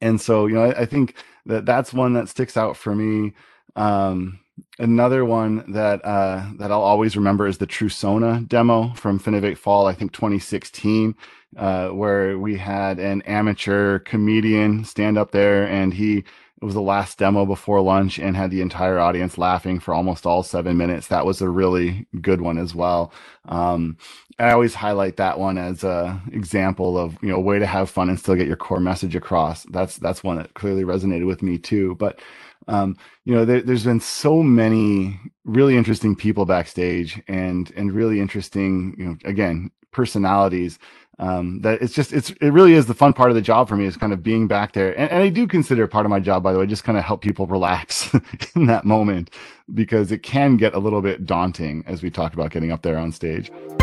[0.00, 1.14] and so you know, I, I think
[1.46, 3.34] that that's one that sticks out for me.
[3.76, 4.40] Um,
[4.78, 9.86] another one that uh, that I'll always remember is the Trusona demo from Finovate Fall,
[9.86, 11.14] I think 2016
[11.56, 16.24] uh, where we had an amateur comedian stand up there and he
[16.60, 20.26] it was the last demo before lunch and had the entire audience laughing for almost
[20.26, 21.06] all seven minutes.
[21.06, 23.12] That was a really good one as well.
[23.44, 23.96] Um,
[24.40, 27.90] I always highlight that one as a example of you know a way to have
[27.90, 29.64] fun and still get your core message across.
[29.64, 31.94] That's that's one that clearly resonated with me too.
[31.94, 32.20] But
[32.66, 38.20] um, you know, there, has been so many really interesting people backstage and and really
[38.20, 40.78] interesting you know again personalities
[41.18, 43.76] um, that it's just it's it really is the fun part of the job for
[43.76, 44.98] me is kind of being back there.
[44.98, 47.04] And, and i do consider part of my job by the way just kind of
[47.04, 48.14] help people relax
[48.54, 49.30] in that moment
[49.74, 52.96] because it can get a little bit daunting as we talked about getting up there
[52.96, 53.50] on stage.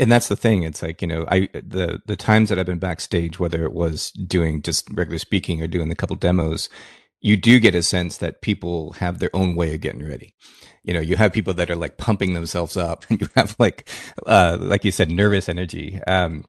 [0.00, 0.64] And that's the thing.
[0.64, 4.10] It's like you know i the the times that i've been backstage whether it was
[4.10, 6.68] doing just regular speaking or doing a couple demos
[7.24, 10.34] you do get a sense that people have their own way of getting ready.
[10.82, 13.88] You know, you have people that are like pumping themselves up, and you have like,
[14.26, 16.00] uh, like you said, nervous energy.
[16.06, 16.44] Um,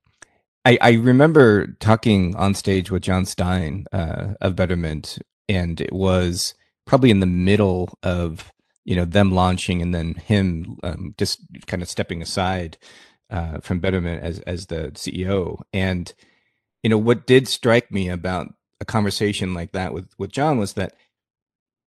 [0.66, 6.54] I, I remember talking on stage with Jon Stein uh, of Betterment, and it was
[6.86, 8.52] probably in the middle of
[8.84, 12.78] you know them launching, and then him um, just kind of stepping aside
[13.30, 15.62] uh, from Betterment as as the CEO.
[15.72, 16.14] And
[16.84, 20.74] you know what did strike me about a conversation like that with with Jon was
[20.74, 20.94] that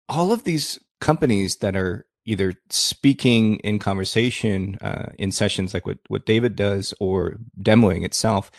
[0.09, 5.99] all of these companies that are either speaking in conversation uh, in sessions like what
[6.07, 8.51] what David does or demoing itself,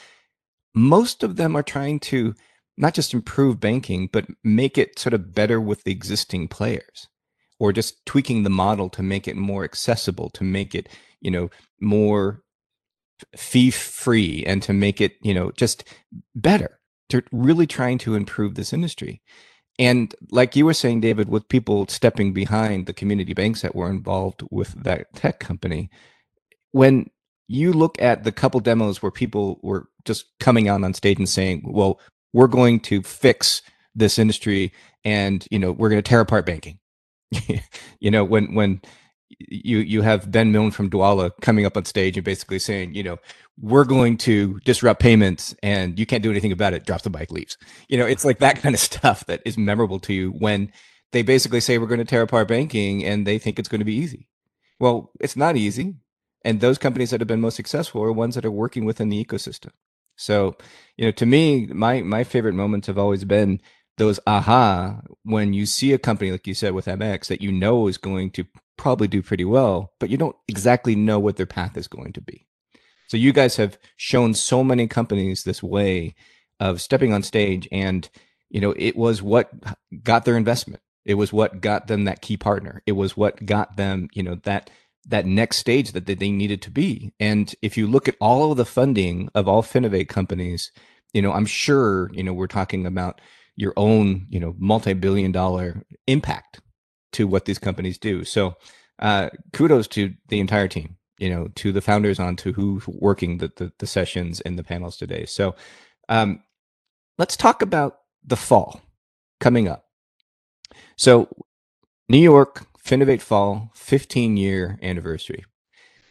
[0.75, 2.35] most of them are trying to
[2.77, 7.09] not just improve banking but make it sort of better with the existing players
[7.61, 10.89] or just tweaking the model to make it more accessible to make it
[11.21, 11.49] you know
[11.81, 12.43] more
[13.37, 15.85] fee free and to make it you know just
[16.35, 19.23] better they're really trying to improve this industry.
[19.79, 23.91] And like you were saying, David, with people stepping behind the community banks that were
[23.91, 25.91] involved with that tech company,
[26.73, 27.11] when
[27.49, 31.29] you look at the couple demos where people were just coming out on stage and
[31.29, 32.01] saying, well,
[32.33, 33.63] we're going to fix
[33.95, 34.73] this industry
[35.05, 36.79] and, you know, we're going to tear apart banking.
[38.01, 38.81] you know, when, when,
[39.39, 43.03] you you have Ben Milne from Dwolla coming up on stage and basically saying, you
[43.03, 43.19] know,
[43.61, 46.87] we're going to disrupt payments and you can't do anything about it.
[46.87, 47.57] Drops the bike, leaves.
[47.89, 50.73] You know, it's like that kind of stuff that is memorable to you when
[51.13, 53.85] they basically say we're going to tear apart banking and they think it's going to
[53.85, 54.27] be easy.
[54.81, 55.95] Well, it's not easy.
[56.45, 59.25] And those companies that have been most successful are ones that are working within the
[59.25, 59.71] ecosystem.
[60.17, 60.57] So,
[60.97, 63.61] you know, to me, my my favorite moments have always been
[63.97, 67.87] those aha when you see a company like you said with MX that you know
[67.87, 68.45] is going to
[68.77, 72.21] probably do pretty well, but you don't exactly know what their path is going to
[72.21, 72.47] be.
[73.09, 76.15] So you guys have shown so many companies this way
[76.61, 78.09] of stepping on stage and
[78.51, 79.51] you know it was what
[80.03, 80.81] got their investment.
[81.05, 82.83] It was what got them that key partner.
[82.87, 84.71] It was what got them, you know, that
[85.07, 87.13] that next stage that they needed to be.
[87.21, 90.73] And if you look at all of the funding of all Finovate companies,
[91.13, 93.21] you know, I'm sure, you know, we're talking about
[93.55, 96.61] your own, you know, multi-billion dollar impact
[97.15, 98.25] to what these companies do.
[98.25, 98.57] So
[98.99, 103.39] uh, kudos to the entire team, you know, to the founders on to who's working
[103.39, 105.25] the, the, the sessions and the panels today.
[105.27, 105.55] So
[106.09, 106.43] um,
[107.19, 108.81] let's talk about the fall
[109.41, 109.87] coming up.
[110.97, 111.29] So
[112.09, 115.45] New York Finovate Fall 15 year anniversary.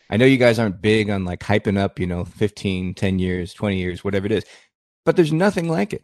[0.10, 3.54] I know you guys aren't big on like hyping up, you know, 15, 10 years,
[3.54, 4.46] 20 years, whatever it is,
[5.06, 6.04] but there's nothing like it.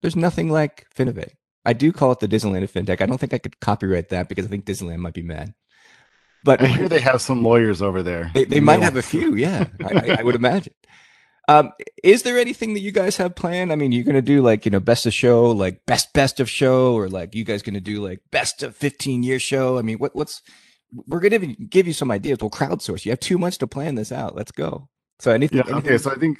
[0.00, 1.34] There's nothing like Finovate.
[1.64, 3.00] I do call it the Disneyland of fintech.
[3.00, 5.54] I don't think I could copyright that because I think Disneyland might be mad.
[6.44, 8.30] But I hear they have some lawyers over there.
[8.34, 9.34] They, they might have a few.
[9.34, 10.74] Yeah, I, I, would imagine.
[11.48, 11.72] Um,
[12.02, 13.72] is there anything that you guys have planned?
[13.72, 16.40] I mean, you're going to do like, you know, best of show, like best, best
[16.40, 19.78] of show, or like you guys going to do like best of 15 year show.
[19.78, 20.42] I mean, what, what's,
[21.06, 22.38] we're going to give you some ideas.
[22.40, 23.04] We'll crowdsource.
[23.04, 24.34] You have two months to plan this out.
[24.34, 24.88] Let's go.
[25.20, 25.62] So anything.
[25.66, 25.76] Yeah.
[25.76, 25.98] Okay.
[25.98, 26.38] So I think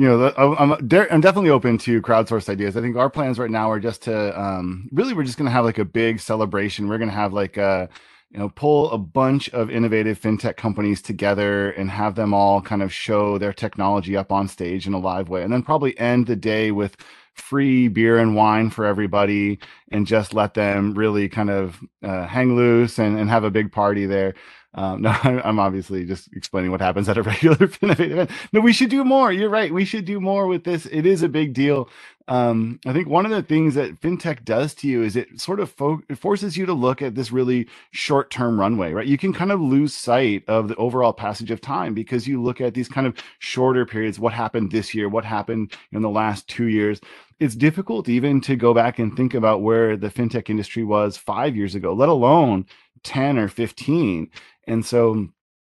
[0.00, 2.74] you know, I'm, I'm definitely open to crowdsourced ideas.
[2.74, 5.52] I think our plans right now are just to um, really, we're just going to
[5.52, 6.88] have like a big celebration.
[6.88, 7.86] We're going to have like a,
[8.30, 12.82] you know, pull a bunch of innovative fintech companies together and have them all kind
[12.82, 16.26] of show their technology up on stage in a live way, and then probably end
[16.26, 16.96] the day with
[17.34, 19.58] free beer and wine for everybody
[19.92, 23.70] and just let them really kind of uh, hang loose and, and have a big
[23.70, 24.32] party there.
[24.74, 28.30] Um, no, I'm obviously just explaining what happens at a regular Finovate event.
[28.52, 29.32] No, we should do more.
[29.32, 29.72] You're right.
[29.72, 30.86] We should do more with this.
[30.86, 31.88] It is a big deal.
[32.28, 35.58] Um, I think one of the things that fintech does to you is it sort
[35.58, 39.06] of fo- it forces you to look at this really short term runway, right?
[39.06, 42.60] You can kind of lose sight of the overall passage of time because you look
[42.60, 44.20] at these kind of shorter periods.
[44.20, 45.08] What happened this year?
[45.08, 47.00] What happened in the last two years?
[47.40, 51.56] It's difficult even to go back and think about where the fintech industry was five
[51.56, 52.66] years ago, let alone
[53.02, 54.30] 10 or 15
[54.66, 55.28] and so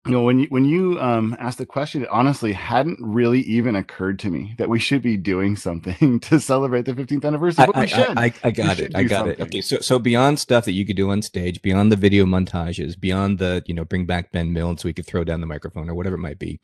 [0.06, 3.76] you know when you when you um asked the question it honestly hadn't really even
[3.76, 7.82] occurred to me that we should be doing something to celebrate the 15th anniversary I,
[7.82, 8.96] I, I, I got it.
[8.96, 9.34] i got something.
[9.34, 12.24] it okay so so beyond stuff that you could do on stage beyond the video
[12.24, 15.46] montages beyond the you know bring back ben milne so we could throw down the
[15.46, 16.60] microphone or whatever it might be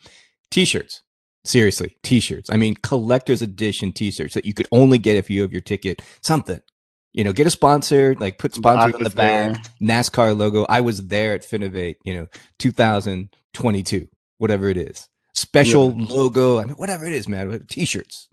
[0.51, 1.03] t-shirts.
[1.45, 2.51] Seriously t-shirts.
[2.51, 6.01] I mean collector's edition t-shirts that you could only get if you have your ticket.
[6.23, 6.61] Something
[7.17, 10.67] you know, get a sponsor, like put sponsor on the back, NASCAR logo.
[10.69, 12.27] I was there at Finovate, you know,
[12.59, 15.09] 2022, whatever it is.
[15.35, 16.07] Special yeah.
[16.11, 17.65] logo, I mean, whatever it is, man.
[17.69, 18.29] T-shirts.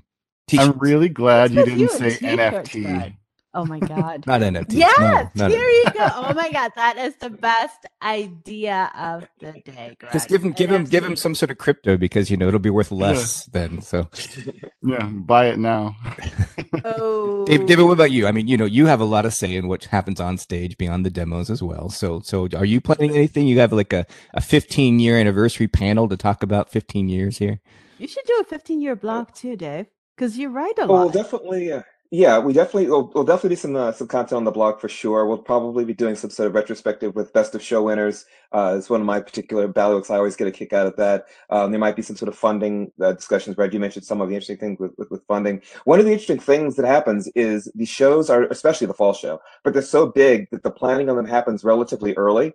[0.50, 0.70] T-shirts.
[0.70, 3.16] I'm really glad you didn't say NFT.
[3.56, 4.26] Oh my god.
[4.26, 4.74] not NFT.
[4.74, 6.10] Yes, no, here you go.
[6.16, 9.96] Oh my god, that is the best idea of the day.
[10.00, 10.12] Greg.
[10.12, 10.74] Just give him give NFT.
[10.74, 13.68] him give him some sort of crypto because you know it'll be worth less yeah.
[13.68, 13.82] then.
[13.82, 14.10] So
[14.82, 15.96] Yeah, buy it now.
[16.84, 18.26] oh Dave, David, what about you?
[18.26, 20.78] I mean, you know, you have a lot of say in what happens on stage
[20.78, 21.90] beyond the demos as well.
[21.90, 23.48] So so are you planning anything?
[23.48, 27.60] You have like a, a 15 year anniversary panel to talk about 15 years here?
[28.00, 29.86] You should do a 15 year blog too, Dave.
[30.16, 31.16] Because you write a well, lot.
[31.16, 31.72] Well, definitely.
[31.72, 31.82] Uh,
[32.14, 34.88] yeah, we definitely we'll, we'll definitely do some uh, some content on the blog for
[34.88, 35.26] sure.
[35.26, 38.26] We'll probably be doing some sort of retrospective with best of show winners.
[38.52, 40.12] Uh, it's one of my particular bailiwicks.
[40.12, 41.26] I always get a kick out of that.
[41.50, 43.56] Um, there might be some sort of funding uh, discussions.
[43.56, 45.64] Brad, you mentioned some of the interesting things with, with, with funding.
[45.86, 49.40] One of the interesting things that happens is the shows are, especially the fall show,
[49.64, 52.54] but they're so big that the planning on them happens relatively early.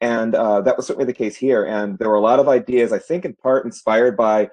[0.00, 1.64] And uh, that was certainly the case here.
[1.64, 4.50] And there were a lot of ideas, I think, in part inspired by,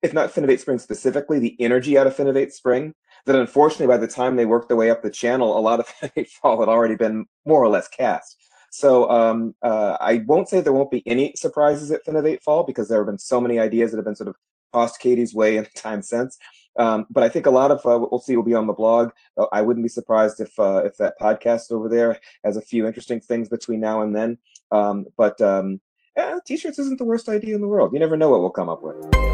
[0.00, 2.94] if not Finovate Spring specifically, the energy out of Finovate Spring
[3.26, 5.86] that unfortunately by the time they worked their way up the channel, a lot of
[6.40, 8.36] Fall had already been more or less cast.
[8.70, 12.88] So um, uh, I won't say there won't be any surprises at Finovate Fall because
[12.88, 14.36] there have been so many ideas that have been sort of
[14.72, 16.38] tossed Katie's way in time since.
[16.78, 18.74] Um, but I think a lot of uh, what we'll see will be on the
[18.74, 19.10] blog.
[19.38, 22.86] Uh, I wouldn't be surprised if uh, if that podcast over there has a few
[22.86, 24.38] interesting things between now and then.
[24.70, 25.80] Um, but um,
[26.16, 27.94] yeah, t-shirts isn't the worst idea in the world.
[27.94, 29.25] You never know what we'll come up with.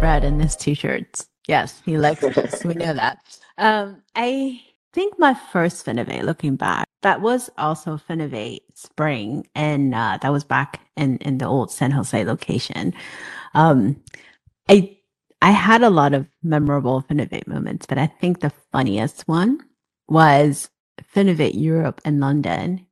[0.00, 1.28] Red in his t-shirts.
[1.46, 2.64] Yes, he likes this.
[2.64, 3.18] we know that.
[3.58, 4.60] Um, I
[4.92, 10.44] think my first Finovate, looking back, that was also Finovate Spring, and uh, that was
[10.44, 12.94] back in in the old San Jose location.
[13.54, 14.02] Um,
[14.68, 14.98] I
[15.42, 19.60] I had a lot of memorable Finovate moments, but I think the funniest one
[20.08, 20.68] was
[21.14, 22.86] Finovate Europe in London.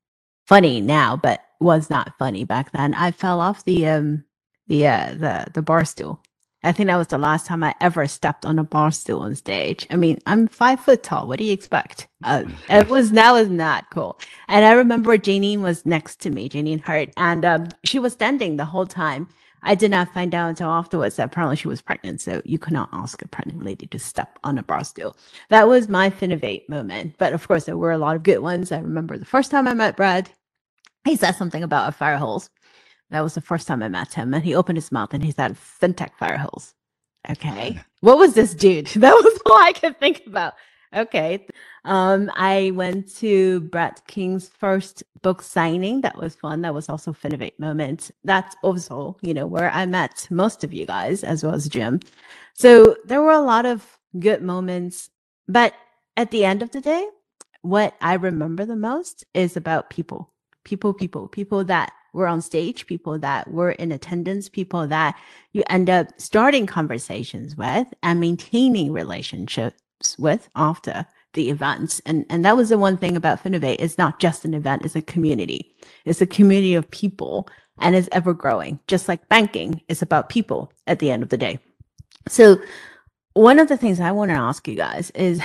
[0.47, 2.95] Funny now, but was not funny back then.
[2.95, 4.25] I fell off the um
[4.69, 6.23] the uh, the the bar stool
[6.65, 9.37] I think that was the last time I ever stepped on a bar stool on
[9.37, 9.87] stage.
[9.91, 11.29] I mean, I'm five foot tall.
[11.29, 12.09] What do you expect?
[12.25, 14.19] Uh, it was that was not cool.
[14.49, 18.57] And I remember Janine was next to me, Janine Hart, and um, she was standing
[18.57, 19.29] the whole time.
[19.63, 22.21] I did not find out until afterwards that apparently she was pregnant.
[22.21, 25.17] So you cannot ask a pregnant lady to step on a bar stool.
[25.51, 27.17] That was my Finovate moment.
[27.19, 28.73] But of course, there were a lot of good ones.
[28.73, 30.31] I remember the first time I met Brad,
[31.05, 32.51] he said something about a fire hose.
[33.11, 35.33] That was the first time I met him, and he opened his mouth and he
[35.33, 36.75] said, "FinTech fire hose."
[37.31, 38.89] Okay, what was this dude?
[38.97, 40.55] That was all I could think about.
[40.95, 41.47] Okay,
[41.85, 46.01] um, I went to Brett King's first book signing.
[46.01, 46.63] That was fun.
[46.63, 48.11] That was also Finovate moment.
[48.25, 52.01] That's also, you know, where I met most of you guys as well as Jim.
[52.55, 55.11] So there were a lot of good moments,
[55.47, 55.75] but
[56.17, 57.07] at the end of the day,
[57.63, 60.33] what I remember the most is about people,
[60.65, 65.17] people, people, people that were on stage, people that were in attendance, people that
[65.53, 72.01] you end up starting conversations with and maintaining relationships with after the events.
[72.07, 73.77] And and that was the one thing about Finovate.
[73.79, 75.75] It's not just an event, it's a community.
[76.05, 77.49] It's a community of people
[77.81, 78.81] and it's ever growing.
[78.89, 81.59] Just like banking is about people at the end of the day.
[82.29, 82.59] So
[83.35, 85.41] one of the things I want to ask you guys is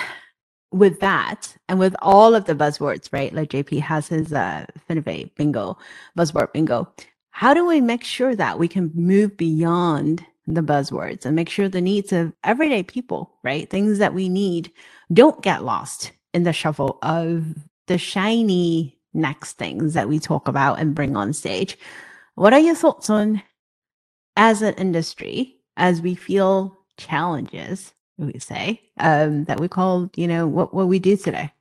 [0.73, 3.33] with that and with all of the buzzwords, right?
[3.33, 5.77] Like JP has his uh, Finovate bingo,
[6.17, 6.91] buzzword bingo.
[7.31, 11.69] How do we make sure that we can move beyond the buzzwords and make sure
[11.69, 13.69] the needs of everyday people, right?
[13.69, 14.71] Things that we need
[15.13, 17.45] don't get lost in the shuffle of
[17.87, 21.77] the shiny next things that we talk about and bring on stage.
[22.35, 23.41] What are your thoughts on
[24.35, 30.47] as an industry as we feel challenges, we say, um, that we call, you know,
[30.47, 31.51] what, what we do today?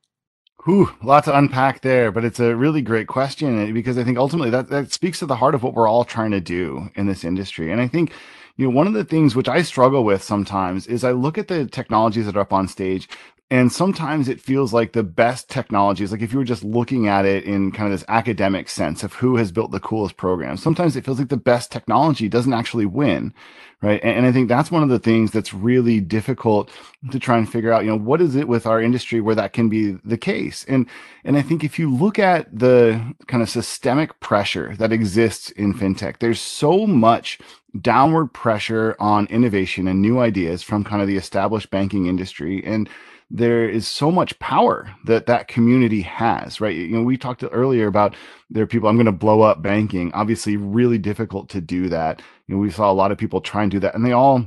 [0.64, 4.16] Whew, lot to unpack there, but it's a really great question eh, because I think
[4.16, 7.06] ultimately that, that speaks to the heart of what we're all trying to do in
[7.06, 7.72] this industry.
[7.72, 8.12] And I think,
[8.56, 11.48] you know, one of the things which I struggle with sometimes is I look at
[11.48, 13.08] the technologies that are up on stage
[13.52, 17.26] and sometimes it feels like the best technologies, like if you were just looking at
[17.26, 20.96] it in kind of this academic sense of who has built the coolest program, sometimes
[20.96, 23.34] it feels like the best technology doesn't actually win.
[23.82, 24.00] Right.
[24.02, 26.70] And, and I think that's one of the things that's really difficult
[27.10, 29.52] to try and figure out, you know, what is it with our industry where that
[29.52, 30.64] can be the case?
[30.66, 30.86] And,
[31.22, 35.74] and I think if you look at the kind of systemic pressure that exists in
[35.74, 37.38] fintech, there's so much
[37.78, 42.64] downward pressure on innovation and new ideas from kind of the established banking industry.
[42.64, 42.88] And,
[43.34, 46.76] there is so much power that that community has, right?
[46.76, 48.14] You know, we talked earlier about
[48.50, 50.12] there are people, I'm going to blow up banking.
[50.12, 52.20] Obviously, really difficult to do that.
[52.46, 54.46] You know, we saw a lot of people try and do that, and they all,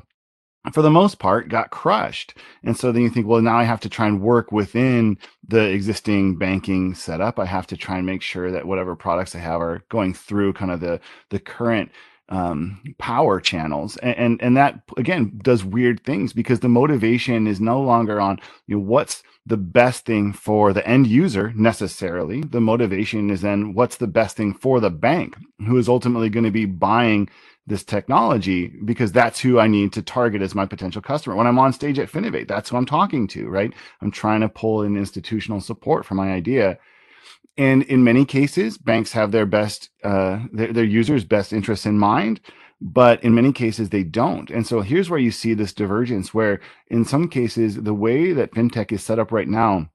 [0.71, 2.37] for the most part, got crushed.
[2.63, 5.17] And so then you think, well, now I have to try and work within
[5.47, 7.39] the existing banking setup.
[7.39, 10.53] I have to try and make sure that whatever products I have are going through
[10.53, 10.99] kind of the
[11.31, 11.89] the current
[12.29, 17.61] um, power channels, and, and and that again does weird things because the motivation is
[17.61, 22.41] no longer on you know what's the best thing for the end user necessarily.
[22.41, 25.35] The motivation is then what's the best thing for the bank
[25.67, 27.29] who is ultimately going to be buying
[27.67, 31.35] this technology because that's who I need to target as my potential customer.
[31.35, 33.73] When I'm on stage at Finovate, that's who I'm talking to, right?
[34.01, 36.77] I'm trying to pull in institutional support for my idea
[37.57, 41.97] and in many cases banks have their best uh, their, their users best interests in
[41.97, 42.41] mind
[42.81, 44.49] but in many cases they don't.
[44.49, 48.51] And so here's where you see this divergence where in some cases the way that
[48.51, 49.89] fintech is set up right now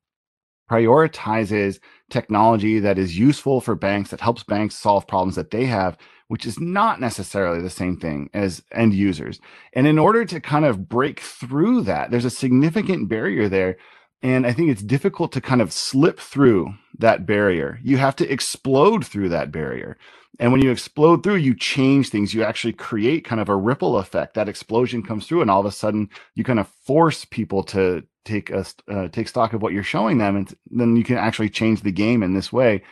[0.70, 1.80] prioritizes
[2.11, 5.96] technology that is useful for banks that helps banks solve problems that they have
[6.28, 9.40] which is not necessarily the same thing as end users.
[9.72, 13.76] And in order to kind of break through that there's a significant barrier there
[14.23, 17.81] and I think it's difficult to kind of slip through that barrier.
[17.83, 19.97] You have to explode through that barrier.
[20.39, 22.33] And when you explode through, you change things.
[22.33, 24.35] You actually create kind of a ripple effect.
[24.35, 28.05] That explosion comes through, and all of a sudden, you kind of force people to
[28.25, 31.51] take a uh, take stock of what you're showing them, and then you can actually
[31.51, 32.83] change the game in this way.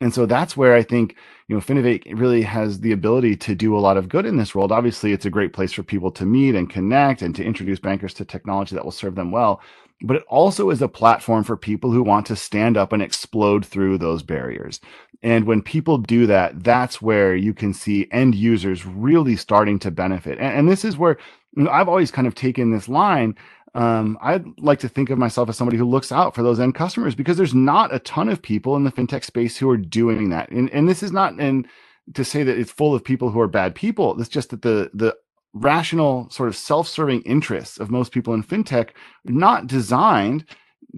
[0.00, 1.16] And so that's where I think
[1.48, 4.54] you know Finovate really has the ability to do a lot of good in this
[4.54, 4.72] world.
[4.72, 8.14] Obviously, it's a great place for people to meet and connect, and to introduce bankers
[8.14, 9.60] to technology that will serve them well
[10.02, 13.64] but it also is a platform for people who want to stand up and explode
[13.64, 14.80] through those barriers.
[15.22, 19.90] And when people do that, that's where you can see end users really starting to
[19.90, 20.38] benefit.
[20.38, 21.16] And, and this is where
[21.56, 23.36] you know, I've always kind of taken this line.
[23.74, 26.74] Um, I'd like to think of myself as somebody who looks out for those end
[26.74, 30.30] customers because there's not a ton of people in the fintech space who are doing
[30.30, 30.50] that.
[30.50, 31.66] And, and this is not in
[32.14, 34.18] to say that it's full of people who are bad people.
[34.20, 35.16] It's just that the the
[35.56, 38.90] rational sort of self-serving interests of most people in fintech
[39.24, 40.44] not designed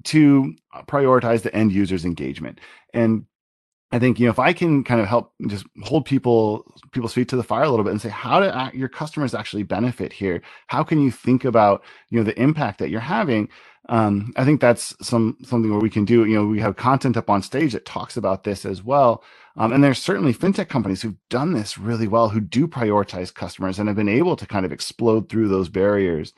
[0.04, 0.54] to
[0.86, 2.60] prioritize the end user's engagement.
[2.92, 3.24] And
[3.90, 7.28] I think you know if I can kind of help just hold people people's feet
[7.30, 10.42] to the fire a little bit and say how do your customers actually benefit here?
[10.66, 13.48] How can you think about you know the impact that you're having?
[13.88, 16.26] Um, I think that's some something where we can do.
[16.26, 19.24] You know, we have content up on stage that talks about this as well.
[19.56, 23.78] Um, and there's certainly fintech companies who've done this really well, who do prioritize customers
[23.78, 26.32] and have been able to kind of explode through those barriers.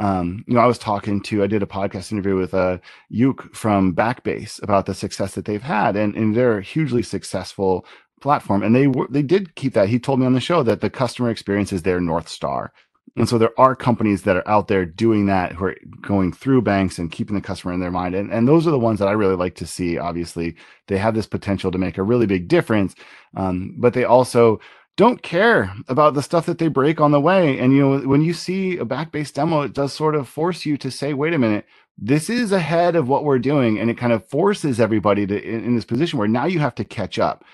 [0.00, 2.78] Um, you know, I was talking to, I did a podcast interview with uh,
[3.12, 7.84] Jouk from Backbase about the success that they've had, and, and they're a hugely successful
[8.22, 8.62] platform.
[8.62, 9.90] And they were, they did keep that.
[9.90, 12.72] He told me on the show that the customer experience is their north star.
[13.16, 16.62] And so there are companies that are out there doing that who are going through
[16.62, 18.14] banks and keeping the customer in their mind.
[18.14, 19.98] And, and those are the ones that I really like to see.
[19.98, 22.94] Obviously, they have this potential to make a really big difference,
[23.36, 24.60] um, but they also
[24.96, 27.58] don't care about the stuff that they break on the way.
[27.58, 30.76] And you know, when you see a Backbase demo, it does sort of force you
[30.78, 31.66] to say, wait a minute,
[31.98, 33.78] this is ahead of what we're doing.
[33.78, 36.76] And it kind of forces everybody to in, in this position where now you have
[36.76, 37.44] to catch up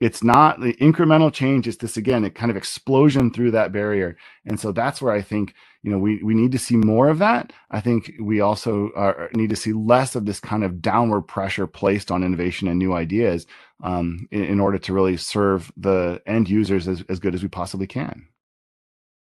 [0.00, 4.16] it's not the incremental change it's this again a kind of explosion through that barrier
[4.44, 5.54] and so that's where i think
[5.86, 7.52] you know we, we need to see more of that.
[7.70, 11.68] I think we also are, need to see less of this kind of downward pressure
[11.68, 13.46] placed on innovation and new ideas
[13.84, 17.48] um, in, in, order to really serve the end users as, as good as we
[17.48, 18.26] possibly can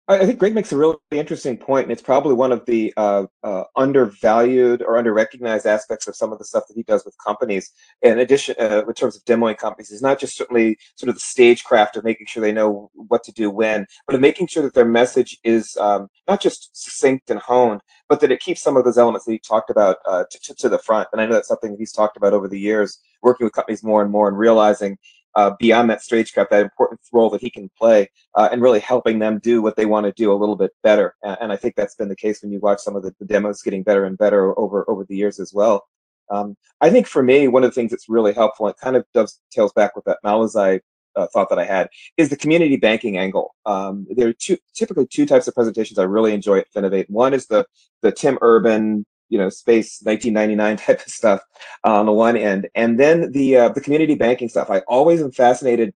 [0.09, 3.25] I think Greg makes a really interesting point, and it's probably one of the uh,
[3.43, 7.71] uh, undervalued or underrecognized aspects of some of the stuff that he does with companies.
[8.01, 11.21] In addition, uh, in terms of demoing companies, is not just certainly sort of the
[11.21, 14.73] stagecraft of making sure they know what to do when, but of making sure that
[14.73, 18.85] their message is um, not just succinct and honed, but that it keeps some of
[18.85, 21.09] those elements that he talked about uh, to, to the front.
[21.11, 23.83] And I know that's something that he's talked about over the years, working with companies
[23.83, 24.97] more and more and realizing
[25.35, 29.19] uh, beyond that stagecraft, that important role that he can play, uh, and really helping
[29.19, 31.15] them do what they want to do a little bit better.
[31.23, 33.25] And, and I think that's been the case when you watch some of the, the,
[33.25, 35.85] demos getting better and better over over the years as well.
[36.29, 39.05] Um, I think for me, one of the things that's really helpful, and kind of
[39.13, 40.79] dovetails back with that Malauzai
[41.15, 43.55] uh, thought that I had, is the community banking angle.
[43.65, 47.09] Um, there are two, typically two types of presentations I really enjoy at Finovate.
[47.09, 47.65] One is the
[48.01, 51.41] the Tim Urban you know space 1999 type of stuff
[51.85, 52.67] uh, on the one end.
[52.75, 54.69] And then the uh, the community banking stuff.
[54.69, 55.93] I always am fascinated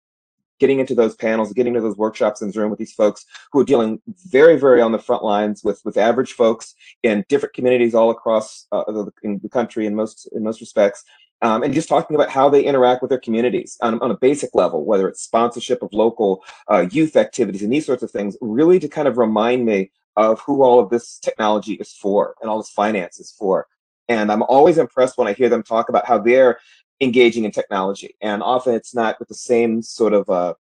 [0.58, 3.64] getting into those panels getting into those workshops in zoom with these folks who are
[3.64, 8.10] dealing very very on the front lines with with average folks in different communities all
[8.10, 11.02] across uh, the, in the country in most in most respects
[11.42, 14.54] um, and just talking about how they interact with their communities on, on a basic
[14.54, 18.78] level, whether it's sponsorship of local uh, youth activities and these sorts of things, really
[18.78, 22.58] to kind of remind me of who all of this technology is for and all
[22.58, 23.66] this finance is for.
[24.08, 26.58] And I'm always impressed when I hear them talk about how they're
[27.00, 28.16] engaging in technology.
[28.20, 30.54] And often it's not with the same sort of uh,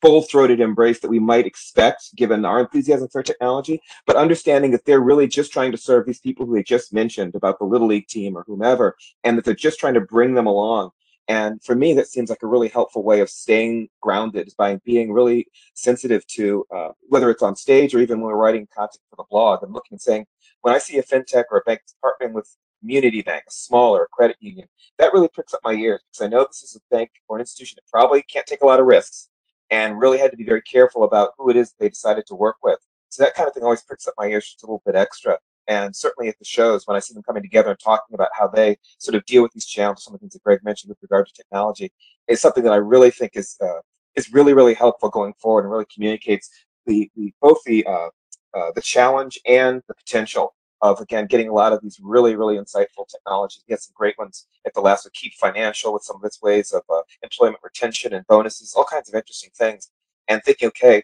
[0.00, 5.00] full-throated embrace that we might expect given our enthusiasm for technology, but understanding that they're
[5.00, 8.06] really just trying to serve these people who they just mentioned about the Little League
[8.06, 10.90] team or whomever, and that they're just trying to bring them along
[11.28, 14.76] and for me, that seems like a really helpful way of staying grounded is by
[14.84, 19.00] being really sensitive to uh, whether it's on stage or even when we're writing content
[19.08, 20.26] for the blog and looking and saying,
[20.60, 24.36] when I see a fintech or a bank partnering with community bank, a smaller credit
[24.40, 24.68] union,
[24.98, 27.40] that really pricks up my ears because I know this is a bank or an
[27.40, 29.30] institution that probably can't take a lot of risks
[29.70, 32.56] and really had to be very careful about who it is they decided to work
[32.62, 32.78] with.
[33.08, 35.38] So that kind of thing always pricks up my ears just a little bit extra.
[35.66, 38.48] And certainly at the shows, when I see them coming together and talking about how
[38.48, 40.98] they sort of deal with these challenges, some of the things that Greg mentioned with
[41.02, 41.90] regard to technology,
[42.28, 43.80] is something that I really think is uh,
[44.14, 46.50] is really really helpful going forward and really communicates
[46.86, 48.08] the, the both the uh,
[48.54, 52.56] uh, the challenge and the potential of again getting a lot of these really really
[52.56, 53.64] insightful technologies.
[53.68, 56.72] Get some great ones at the last with Keep Financial with some of its ways
[56.72, 59.90] of uh, employment retention and bonuses, all kinds of interesting things.
[60.26, 61.02] And thinking, okay,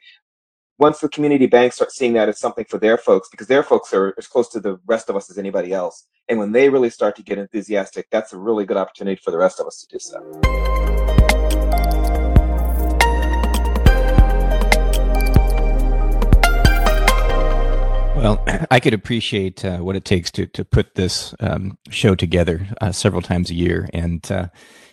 [0.81, 3.93] once the community banks start seeing that as something for their folks, because their folks
[3.93, 6.89] are as close to the rest of us as anybody else, and when they really
[6.89, 9.87] start to get enthusiastic, that's a really good opportunity for the rest of us to
[9.89, 10.18] do so.
[18.16, 22.66] Well, I could appreciate uh, what it takes to to put this um, show together
[22.81, 24.49] uh, several times a year, and uh,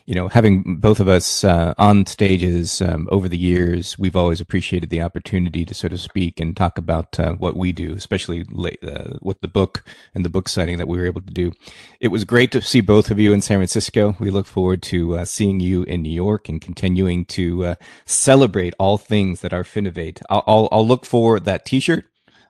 [0.07, 4.39] you know, having both of us uh, on stages um, over the years, we've always
[4.39, 8.45] appreciated the opportunity to sort of speak and talk about uh, what we do, especially
[8.49, 9.83] late, uh, with the book
[10.15, 11.51] and the book signing that we were able to do.
[11.99, 14.15] It was great to see both of you in San Francisco.
[14.17, 18.75] We look forward to uh, seeing you in New York and continuing to uh, celebrate
[18.79, 20.21] all things that are Finovate.
[20.29, 22.05] I'll, I'll, I'll look for that T-shirt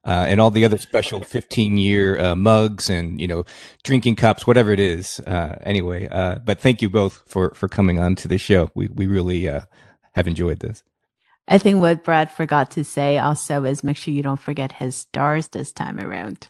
[0.08, 3.44] uh, and all the other special 15 year uh, mugs and you know
[3.84, 8.00] drinking cups whatever it is uh, anyway uh, but thank you both for for coming
[8.00, 8.72] on to the show.
[8.76, 9.62] We we really uh,
[10.14, 10.84] have enjoyed this.
[11.48, 14.96] I think what brad forgot to say also is make sure you don't forget his
[14.96, 16.50] stars this time around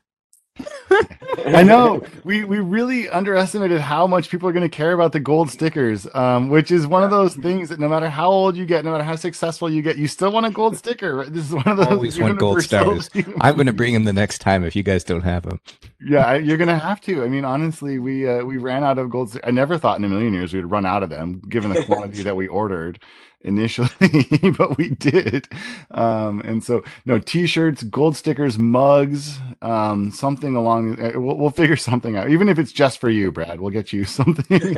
[1.45, 5.19] I know we we really underestimated how much people are going to care about the
[5.19, 8.65] gold stickers, um, which is one of those things that no matter how old you
[8.65, 11.25] get, no matter how successful you get, you still want a gold sticker.
[11.25, 11.87] This is one of those.
[11.87, 13.09] Always want gold stars.
[13.41, 15.59] I'm going to bring them the next time if you guys don't have them.
[16.01, 17.23] Yeah, you're going to have to.
[17.23, 19.39] I mean, honestly, we uh, we ran out of gold.
[19.43, 22.23] I never thought in a million years we'd run out of them, given the quantity
[22.23, 22.99] that we ordered
[23.41, 23.89] initially,
[24.57, 25.47] but we did.
[25.91, 30.99] Um, and so, no t-shirts, gold stickers, mugs, um, something along.
[30.99, 32.29] Uh, we'll, we'll figure something out.
[32.29, 34.77] Even if it's just for you, Brad, we'll get you something.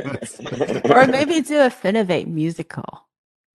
[0.90, 3.06] or maybe do a Finovate musical.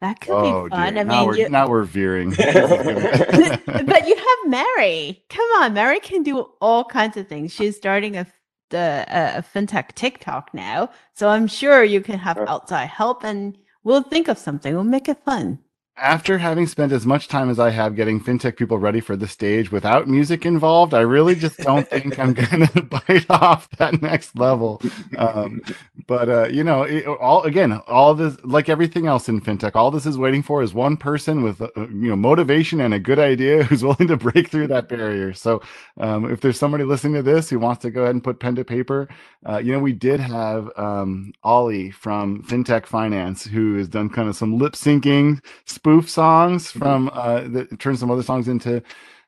[0.01, 0.93] That could oh, be fun.
[0.93, 1.01] Dear.
[1.01, 1.49] I now mean, we're, you...
[1.49, 2.31] now we're veering.
[2.31, 5.23] but you have Mary.
[5.29, 7.53] Come on, Mary can do all kinds of things.
[7.53, 8.27] She's starting a
[8.71, 13.57] the a, a fintech TikTok now, so I'm sure you can have outside help and
[13.85, 14.73] We'll think of something.
[14.73, 15.59] We'll make it fun
[15.97, 19.27] after having spent as much time as I have getting fintech people ready for the
[19.27, 24.01] stage without music involved, I really just don't think I'm going to bite off that
[24.01, 24.81] next level.
[25.17, 25.61] Um,
[26.05, 29.89] but uh, you know, it, all again, all this, like everything else in fintech, all
[29.89, 33.19] this is waiting for is one person with uh, you know motivation and a good
[33.19, 35.33] idea who's willing to break through that barrier.
[35.33, 35.61] So,
[35.97, 38.55] um, if there's somebody listening to this who wants to go ahead and put pen
[38.55, 39.07] to paper,
[39.47, 44.27] uh, you know, we did have um, Ollie from FinTech Finance who has done kind
[44.27, 45.41] of some lip syncing
[45.85, 48.81] spoof songs from uh, that turn some other songs into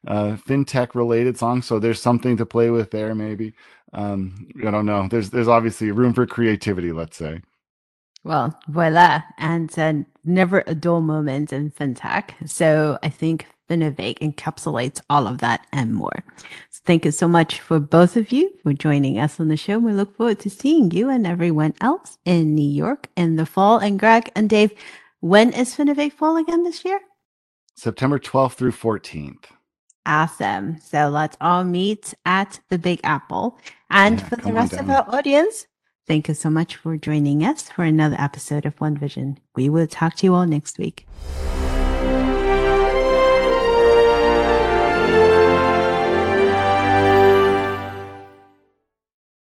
[0.07, 1.67] uh, fintech related songs.
[1.67, 3.53] So there's something to play with there, maybe.
[3.93, 5.07] Um, I don't know.
[5.07, 6.91] There's there's obviously room for creativity.
[6.91, 7.41] Let's say.
[8.23, 9.21] Well, voila.
[9.37, 9.93] And uh,
[10.25, 12.31] never a dull moment in fintech.
[12.49, 16.23] So I think Finovate encapsulates all of that and more.
[16.71, 19.77] So thank you so much for both of you for joining us on the show.
[19.77, 23.77] We look forward to seeing you and everyone else in New York in the fall.
[23.77, 24.71] And Greg and Dave,
[25.19, 26.99] when is Finovate Fall again this year?
[27.75, 29.45] September 12th through 14th.
[30.05, 30.79] Awesome.
[30.79, 33.59] So let's all meet at the Big Apple.
[33.89, 35.67] And Yeah, for the rest of our audience,
[36.07, 39.37] thank you so much for joining us for another episode of One Vision.
[39.55, 41.05] We will talk to you all next week.